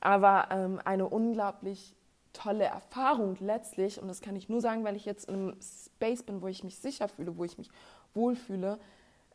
Aber 0.00 0.48
ähm, 0.50 0.80
eine 0.84 1.08
unglaublich 1.08 1.94
tolle 2.32 2.64
Erfahrung 2.64 3.36
letztlich 3.40 4.00
und 4.00 4.08
das 4.08 4.20
kann 4.20 4.36
ich 4.36 4.48
nur 4.48 4.60
sagen, 4.60 4.84
weil 4.84 4.94
ich 4.94 5.06
jetzt 5.06 5.28
in 5.28 5.34
einem 5.34 5.56
Space 5.62 6.22
bin, 6.22 6.42
wo 6.42 6.48
ich 6.48 6.62
mich 6.64 6.78
sicher 6.78 7.08
fühle, 7.08 7.38
wo 7.38 7.44
ich 7.44 7.56
mich 7.56 7.70
wohlfühle 8.14 8.78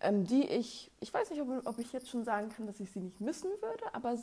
ähm, 0.01 0.25
die 0.25 0.45
ich, 0.47 0.91
ich 0.99 1.13
weiß 1.13 1.29
nicht, 1.29 1.41
ob, 1.41 1.65
ob, 1.65 1.77
ich 1.79 1.93
jetzt 1.93 2.09
schon 2.09 2.23
sagen 2.23 2.49
kann, 2.49 2.67
dass 2.67 2.79
ich 2.79 2.91
sie 2.91 2.99
nicht 2.99 3.21
missen 3.21 3.49
würde, 3.61 3.93
aber 3.93 4.13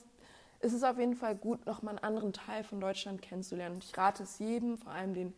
es 0.61 0.73
ist 0.73 0.85
auf 0.85 0.99
jeden 0.99 1.15
Fall 1.15 1.37
gut, 1.37 1.65
nochmal 1.67 1.97
einen 1.97 2.05
anderen 2.05 2.33
Teil 2.33 2.65
von 2.65 2.81
Deutschland 2.81 3.23
kennenzulernen. 3.23 3.77
Und 3.77 3.85
ich 3.85 3.97
rate 3.97 4.25
es 4.25 4.39
jedem, 4.39 4.77
vor 4.77 4.93
allem 4.93 5.15
den 5.15 5.35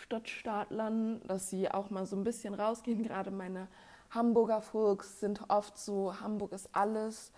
Stadtstaatlern, 0.00 1.20
dass 1.26 1.50
sie 1.50 1.70
auch 1.70 1.90
mal 1.90 2.06
so 2.06 2.16
ein 2.16 2.24
bisschen 2.24 2.54
rausgehen. 2.54 3.02
Gerade 3.02 3.30
meine 3.30 3.68
Hamburger 4.10 4.60
Folks 4.60 5.20
sind 5.20 5.42
oft 5.48 5.78
so, 5.78 6.20
Hamburg 6.20 6.52
ist 6.52 6.68
alles. 6.72 7.32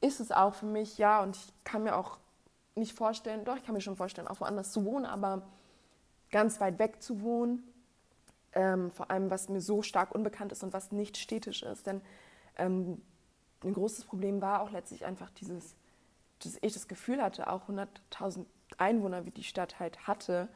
Ist 0.00 0.20
es 0.20 0.30
auch 0.30 0.54
für 0.54 0.66
mich, 0.66 0.98
ja, 0.98 1.22
und 1.22 1.36
ich 1.36 1.52
kann 1.64 1.82
mir 1.82 1.96
auch 1.96 2.18
nicht 2.76 2.92
vorstellen, 2.92 3.44
doch, 3.44 3.56
ich 3.56 3.64
kann 3.64 3.74
mir 3.74 3.80
schon 3.80 3.96
vorstellen, 3.96 4.28
auch 4.28 4.40
woanders 4.40 4.70
zu 4.72 4.84
wohnen, 4.84 5.04
aber 5.04 5.42
ganz 6.30 6.60
weit 6.60 6.78
weg 6.78 7.02
zu 7.02 7.22
wohnen 7.22 7.64
ähm, 8.52 8.90
vor 8.90 9.10
allem 9.10 9.30
was 9.30 9.48
mir 9.48 9.60
so 9.60 9.82
stark 9.82 10.14
unbekannt 10.14 10.52
ist 10.52 10.62
und 10.62 10.72
was 10.72 10.92
nicht 10.92 11.16
städtisch 11.16 11.62
ist. 11.62 11.86
Denn 11.86 12.00
ähm, 12.56 13.00
ein 13.62 13.72
großes 13.72 14.04
Problem 14.04 14.40
war 14.40 14.62
auch 14.62 14.70
letztlich 14.70 15.04
einfach 15.04 15.30
dieses, 15.30 15.76
dass 16.40 16.58
ich 16.60 16.72
das 16.72 16.88
Gefühl 16.88 17.22
hatte, 17.22 17.50
auch 17.50 17.68
100.000 17.68 18.46
Einwohner, 18.76 19.26
wie 19.26 19.30
die 19.30 19.44
Stadt 19.44 19.78
halt 19.78 20.06
hatte, 20.06 20.48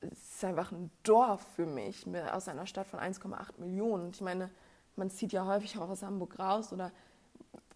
es 0.00 0.36
ist 0.36 0.44
einfach 0.44 0.72
ein 0.72 0.90
Dorf 1.02 1.44
für 1.56 1.66
mich 1.66 2.06
aus 2.32 2.48
einer 2.48 2.66
Stadt 2.66 2.86
von 2.86 3.00
1,8 3.00 3.58
Millionen. 3.58 4.10
Ich 4.10 4.20
meine, 4.20 4.50
man 4.96 5.10
zieht 5.10 5.32
ja 5.32 5.46
häufig 5.46 5.78
auch 5.78 5.88
aus 5.88 6.02
Hamburg 6.02 6.38
raus 6.38 6.72
oder 6.72 6.92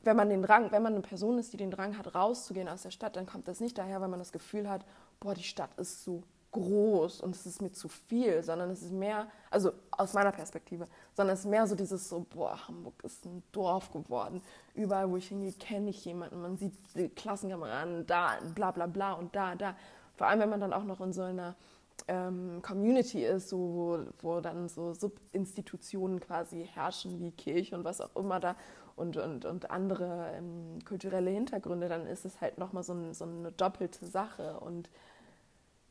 wenn 0.04 0.16
man 0.16 0.28
den 0.28 0.42
Drang, 0.42 0.72
wenn 0.72 0.82
man 0.82 0.94
eine 0.94 1.02
Person 1.02 1.38
ist, 1.38 1.52
die 1.52 1.56
den 1.56 1.70
Drang 1.70 1.96
hat, 1.96 2.14
rauszugehen 2.14 2.68
aus 2.68 2.82
der 2.82 2.90
Stadt, 2.90 3.16
dann 3.16 3.26
kommt 3.26 3.46
das 3.46 3.60
nicht 3.60 3.78
daher, 3.78 4.00
weil 4.00 4.08
man 4.08 4.18
das 4.18 4.32
Gefühl 4.32 4.68
hat, 4.68 4.84
boah, 5.20 5.34
die 5.34 5.44
Stadt 5.44 5.70
ist 5.78 6.04
so 6.04 6.22
groß 6.50 7.22
und 7.22 7.34
es 7.34 7.46
ist 7.46 7.62
mir 7.62 7.72
zu 7.72 7.88
viel, 7.88 8.42
sondern 8.42 8.70
es 8.70 8.82
ist 8.82 8.92
mehr, 8.92 9.28
also 9.50 9.72
aus 9.90 10.12
meiner 10.12 10.32
Perspektive, 10.32 10.86
sondern 11.14 11.34
es 11.34 11.40
ist 11.40 11.46
mehr 11.46 11.66
so 11.66 11.74
dieses 11.74 12.08
so, 12.08 12.26
boah, 12.28 12.58
Hamburg 12.68 12.94
ist 13.04 13.24
ein 13.24 13.42
Dorf 13.52 13.90
geworden. 13.90 14.42
Überall, 14.74 15.10
wo 15.10 15.16
ich 15.16 15.28
hingehe, 15.28 15.52
kenne 15.52 15.90
ich 15.90 16.04
jemanden. 16.04 16.42
Man 16.42 16.56
sieht 16.56 16.74
die 16.94 17.08
Klassenkameraden 17.08 18.06
da, 18.06 18.38
bla 18.54 18.70
bla 18.70 18.86
bla 18.86 19.12
und 19.14 19.34
da, 19.34 19.54
da. 19.54 19.74
Vor 20.14 20.26
allem, 20.26 20.40
wenn 20.40 20.50
man 20.50 20.60
dann 20.60 20.72
auch 20.72 20.84
noch 20.84 21.00
in 21.00 21.12
so 21.12 21.22
einer 21.22 21.54
ähm, 22.08 22.60
Community 22.62 23.24
ist, 23.24 23.48
so, 23.48 23.58
wo, 23.58 23.98
wo 24.20 24.40
dann 24.40 24.68
so 24.68 24.94
Subinstitutionen 24.94 26.20
quasi 26.20 26.68
herrschen, 26.72 27.20
wie 27.20 27.30
Kirche 27.30 27.76
und 27.76 27.84
was 27.84 28.00
auch 28.00 28.14
immer 28.16 28.40
da 28.40 28.56
und, 28.96 29.16
und, 29.16 29.44
und 29.44 29.70
andere 29.70 30.32
ähm, 30.36 30.78
kulturelle 30.86 31.30
Hintergründe, 31.30 31.88
dann 31.88 32.06
ist 32.06 32.24
es 32.24 32.40
halt 32.40 32.58
nochmal 32.58 32.82
so, 32.82 32.92
ein, 32.92 33.14
so 33.14 33.24
eine 33.24 33.52
doppelte 33.52 34.04
Sache 34.06 34.60
und 34.60 34.90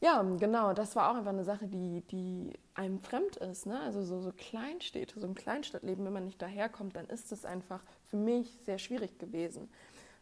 ja, 0.03 0.23
genau, 0.23 0.73
das 0.73 0.95
war 0.95 1.11
auch 1.11 1.15
einfach 1.15 1.31
eine 1.31 1.43
Sache, 1.43 1.67
die, 1.67 2.01
die 2.09 2.53
einem 2.73 2.99
fremd 2.99 3.37
ist. 3.37 3.67
Ne? 3.67 3.79
Also 3.81 4.03
so, 4.03 4.19
so 4.19 4.31
Kleinstädte, 4.35 5.19
so 5.19 5.27
ein 5.27 5.35
Kleinstadtleben, 5.35 6.03
wenn 6.03 6.13
man 6.13 6.25
nicht 6.25 6.41
daherkommt, 6.41 6.95
dann 6.95 7.05
ist 7.05 7.31
es 7.31 7.45
einfach 7.45 7.83
für 8.09 8.17
mich 8.17 8.59
sehr 8.65 8.79
schwierig 8.79 9.19
gewesen. 9.19 9.69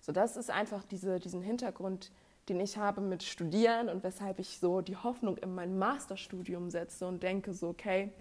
So, 0.02 0.12
das 0.12 0.36
ist 0.36 0.52
einfach 0.52 0.84
diese, 0.84 1.20
diesen 1.20 1.42
Hintergrund, 1.42 2.12
den 2.50 2.60
ich 2.60 2.78
habe 2.78 3.02
mit 3.02 3.24
Studieren 3.24 3.90
und 3.90 4.04
weshalb 4.04 4.40
ich 4.40 4.60
so 4.60 4.82
die 4.82 4.98
Hoffnung 4.98 5.38
in 5.38 5.54
mein 5.54 5.78
Masterstudium 5.78 6.70
setze 6.70 7.08
und 7.08 7.24
denke 7.24 7.54
so, 7.54 7.70
okay, 7.70 8.12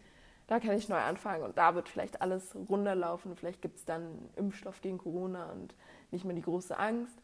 da 0.47 0.61
kann 0.61 0.77
ich 0.77 0.89
neu 0.89 0.99
anfangen 0.99 1.43
und 1.43 1.59
da 1.59 1.75
wird 1.75 1.89
vielleicht 1.89 2.23
alles 2.23 2.55
runterlaufen. 2.69 3.37
Vielleicht 3.37 3.61
gibt 3.61 3.79
es 3.79 3.85
dann 3.85 4.31
Impfstoff 4.37 4.81
gegen 4.81 4.99
Corona 4.99 5.51
und 5.53 5.75
nicht 6.11 6.25
mehr 6.25 6.35
die 6.35 6.43
große 6.43 6.79
Angst. 6.79 7.15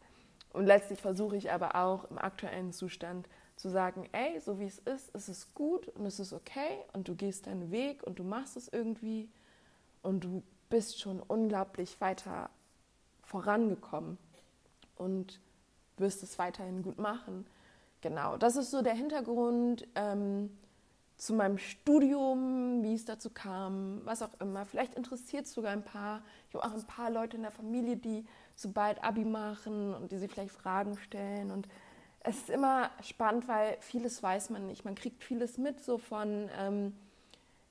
Und 0.53 0.65
letztlich 0.65 1.01
versuche 1.01 1.35
ich 1.35 1.51
aber 1.51 1.75
auch 1.75 2.09
im 2.09 2.17
aktuellen 2.17 2.71
Zustand 2.71 3.27
zu 3.55 3.69
sagen, 3.69 4.07
ey, 4.11 4.39
so 4.39 4.59
wie 4.59 4.65
es 4.65 4.79
ist, 4.79 5.09
ist 5.15 5.27
es 5.27 5.53
gut 5.53 5.87
und 5.89 6.05
es 6.05 6.19
ist 6.19 6.33
okay 6.33 6.77
und 6.93 7.07
du 7.07 7.15
gehst 7.15 7.47
deinen 7.47 7.71
Weg 7.71 8.03
und 8.03 8.19
du 8.19 8.23
machst 8.23 8.57
es 8.57 8.67
irgendwie 8.67 9.29
und 10.01 10.23
du 10.23 10.43
bist 10.69 10.99
schon 10.99 11.19
unglaublich 11.19 11.99
weiter 12.01 12.49
vorangekommen 13.23 14.17
und 14.97 15.39
wirst 15.97 16.23
es 16.23 16.37
weiterhin 16.39 16.83
gut 16.83 16.97
machen. 16.97 17.45
Genau, 18.01 18.37
das 18.37 18.55
ist 18.55 18.71
so 18.71 18.81
der 18.81 18.93
Hintergrund 18.93 19.87
ähm, 19.95 20.49
zu 21.17 21.33
meinem 21.33 21.57
Studium, 21.57 22.83
wie 22.83 22.93
es 22.93 23.05
dazu 23.05 23.29
kam, 23.29 24.01
was 24.03 24.21
auch 24.21 24.33
immer. 24.39 24.65
Vielleicht 24.65 24.95
interessiert 24.95 25.45
es 25.45 25.53
sogar 25.53 25.71
ein 25.71 25.83
paar. 25.83 26.21
Ich 26.49 26.55
habe 26.55 26.65
auch 26.65 26.73
ein 26.73 26.87
paar 26.87 27.09
Leute 27.09 27.37
in 27.37 27.43
der 27.43 27.51
Familie, 27.51 27.97
die 27.97 28.25
so 28.55 28.69
bald 28.69 29.03
Abi 29.03 29.25
machen 29.25 29.93
und 29.93 30.11
die 30.11 30.17
sich 30.17 30.31
vielleicht 30.31 30.51
Fragen 30.51 30.97
stellen 30.97 31.51
und 31.51 31.67
es 32.27 32.37
ist 32.37 32.49
immer 32.49 32.89
spannend, 33.03 33.47
weil 33.47 33.77
vieles 33.81 34.21
weiß 34.21 34.49
man 34.49 34.65
nicht. 34.65 34.83
Man 34.83 34.95
kriegt 34.95 35.23
vieles 35.23 35.59
mit 35.59 35.83
so 35.83 35.99
von 35.99 36.49
ähm, 36.59 36.93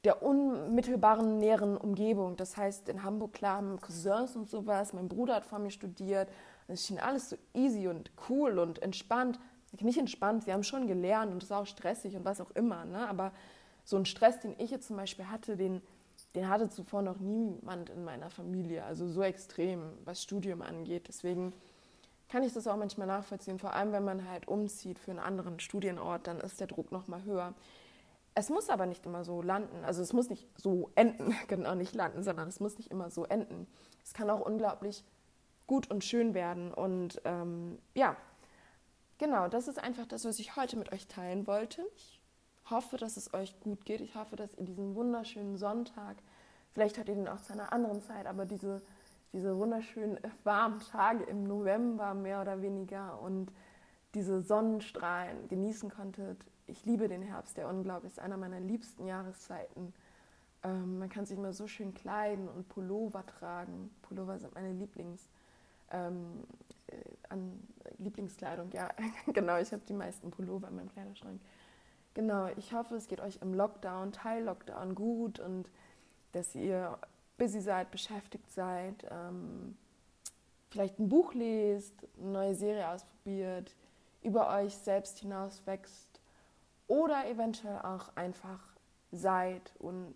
der 0.04 0.22
unmittelbaren 0.22 1.38
näheren 1.38 1.76
Umgebung. 1.76 2.36
Das 2.36 2.56
heißt, 2.56 2.88
in 2.88 3.02
Hamburg, 3.02 3.32
klar, 3.32 3.56
haben 3.56 3.80
Cousins 3.80 4.36
und 4.36 4.48
sowas. 4.48 4.92
Mein 4.92 5.08
Bruder 5.08 5.34
hat 5.34 5.44
vor 5.44 5.58
mir 5.58 5.70
studiert. 5.70 6.28
Es 6.68 6.86
schien 6.86 6.98
alles 6.98 7.30
so 7.30 7.36
easy 7.52 7.88
und 7.88 8.10
cool 8.28 8.58
und 8.58 8.80
entspannt. 8.82 9.38
Nicht 9.80 9.98
entspannt, 9.98 10.46
wir 10.46 10.54
haben 10.54 10.62
schon 10.62 10.86
gelernt 10.86 11.32
und 11.32 11.42
es 11.42 11.50
war 11.50 11.62
auch 11.62 11.66
stressig 11.66 12.14
und 12.16 12.24
was 12.24 12.40
auch 12.40 12.52
immer. 12.52 12.84
Ne? 12.84 13.08
Aber 13.08 13.32
so 13.84 13.96
ein 13.96 14.06
Stress, 14.06 14.40
den 14.40 14.54
ich 14.58 14.70
jetzt 14.70 14.86
zum 14.86 14.96
Beispiel 14.96 15.28
hatte, 15.28 15.56
den, 15.56 15.82
den 16.34 16.48
hatte 16.48 16.70
zuvor 16.70 17.02
noch 17.02 17.18
niemand 17.18 17.90
in 17.90 18.04
meiner 18.04 18.30
Familie. 18.30 18.84
Also 18.84 19.08
so 19.08 19.22
extrem, 19.22 19.82
was 20.04 20.22
Studium 20.22 20.62
angeht. 20.62 21.08
Deswegen 21.08 21.52
kann 22.28 22.42
ich 22.42 22.52
das 22.52 22.66
auch 22.66 22.76
manchmal 22.76 23.06
nachvollziehen. 23.06 23.58
Vor 23.58 23.74
allem, 23.74 23.92
wenn 23.92 24.04
man 24.04 24.28
halt 24.28 24.48
umzieht 24.48 24.98
für 24.98 25.10
einen 25.10 25.20
anderen 25.20 25.60
Studienort, 25.60 26.26
dann 26.26 26.40
ist 26.40 26.60
der 26.60 26.66
Druck 26.66 26.90
noch 26.92 27.08
mal 27.08 27.24
höher. 27.24 27.54
Es 28.34 28.48
muss 28.48 28.70
aber 28.70 28.86
nicht 28.86 29.06
immer 29.06 29.24
so 29.24 29.42
landen. 29.42 29.84
Also 29.84 30.02
es 30.02 30.12
muss 30.12 30.30
nicht 30.30 30.48
so 30.56 30.90
enden, 30.94 31.34
genau 31.48 31.74
nicht 31.74 31.94
landen, 31.94 32.22
sondern 32.22 32.48
es 32.48 32.60
muss 32.60 32.78
nicht 32.78 32.90
immer 32.90 33.10
so 33.10 33.24
enden. 33.24 33.66
Es 34.02 34.14
kann 34.14 34.30
auch 34.30 34.40
unglaublich 34.40 35.04
gut 35.66 35.90
und 35.90 36.04
schön 36.04 36.34
werden. 36.34 36.72
Und 36.72 37.20
ähm, 37.24 37.78
ja, 37.94 38.16
genau, 39.18 39.48
das 39.48 39.68
ist 39.68 39.82
einfach 39.82 40.06
das, 40.06 40.24
was 40.24 40.38
ich 40.38 40.56
heute 40.56 40.76
mit 40.76 40.92
euch 40.92 41.06
teilen 41.06 41.46
wollte. 41.46 41.82
Ich 41.96 42.20
hoffe, 42.70 42.96
dass 42.96 43.16
es 43.16 43.32
euch 43.34 43.58
gut 43.60 43.84
geht. 43.84 44.00
Ich 44.00 44.14
hoffe, 44.14 44.36
dass 44.36 44.54
ihr 44.54 44.64
diesen 44.64 44.94
wunderschönen 44.94 45.56
Sonntag, 45.56 46.16
vielleicht 46.72 46.96
hört 46.96 47.08
ihr 47.08 47.14
den 47.14 47.28
auch 47.28 47.40
zu 47.40 47.52
einer 47.52 47.72
anderen 47.72 48.02
Zeit, 48.02 48.26
aber 48.26 48.46
diese 48.46 48.82
diese 49.34 49.58
wunderschönen 49.58 50.16
äh, 50.18 50.30
warmen 50.44 50.78
Tage 50.80 51.24
im 51.24 51.42
November 51.42 52.14
mehr 52.14 52.40
oder 52.40 52.62
weniger 52.62 53.20
und 53.20 53.52
diese 54.14 54.40
Sonnenstrahlen 54.40 55.48
genießen 55.48 55.90
konntet. 55.90 56.38
Ich 56.68 56.86
liebe 56.86 57.08
den 57.08 57.20
Herbst, 57.20 57.56
der 57.56 57.68
unglaublich 57.68 58.12
ist 58.12 58.20
einer 58.20 58.36
meiner 58.36 58.60
liebsten 58.60 59.06
Jahreszeiten. 59.06 59.92
Ähm, 60.62 61.00
man 61.00 61.08
kann 61.08 61.26
sich 61.26 61.36
immer 61.36 61.52
so 61.52 61.66
schön 61.66 61.92
kleiden 61.94 62.48
und 62.48 62.68
Pullover 62.68 63.26
tragen. 63.26 63.90
Pullover 64.02 64.38
sind 64.38 64.54
meine 64.54 64.72
Lieblings, 64.72 65.28
ähm, 65.90 66.44
äh, 66.88 66.96
an 67.28 67.60
Lieblingskleidung. 67.98 68.70
Ja, 68.72 68.90
genau, 69.32 69.58
ich 69.58 69.72
habe 69.72 69.82
die 69.88 69.94
meisten 69.94 70.30
Pullover 70.30 70.68
in 70.68 70.76
meinem 70.76 70.90
Kleiderschrank. 70.90 71.40
Genau, 72.14 72.48
ich 72.56 72.72
hoffe, 72.72 72.94
es 72.94 73.08
geht 73.08 73.20
euch 73.20 73.40
im 73.42 73.54
Lockdown, 73.54 74.12
Teil-Lockdown 74.12 74.94
gut 74.94 75.40
und 75.40 75.68
dass 76.32 76.54
ihr 76.54 76.98
busy 77.36 77.60
seid, 77.60 77.90
beschäftigt 77.90 78.50
seid, 78.50 79.04
ähm, 79.10 79.76
vielleicht 80.68 80.98
ein 80.98 81.08
Buch 81.08 81.34
lest, 81.34 81.94
eine 82.20 82.30
neue 82.30 82.54
Serie 82.54 82.88
ausprobiert, 82.88 83.74
über 84.22 84.48
euch 84.56 84.76
selbst 84.76 85.18
hinaus 85.18 85.66
wächst 85.66 86.20
oder 86.86 87.28
eventuell 87.28 87.78
auch 87.78 88.14
einfach 88.16 88.60
seid 89.10 89.74
und 89.78 90.14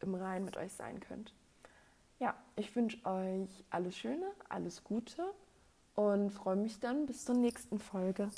im 0.00 0.14
Rein 0.14 0.44
mit 0.44 0.56
euch 0.56 0.72
sein 0.72 1.00
könnt. 1.00 1.34
Ja, 2.20 2.34
ich 2.54 2.76
wünsche 2.76 3.02
euch 3.06 3.64
alles 3.70 3.96
Schöne, 3.96 4.30
alles 4.50 4.84
Gute 4.84 5.24
und 5.94 6.30
freue 6.30 6.56
mich 6.56 6.78
dann 6.78 7.06
bis 7.06 7.24
zur 7.24 7.34
nächsten 7.34 7.78
Folge. 7.78 8.28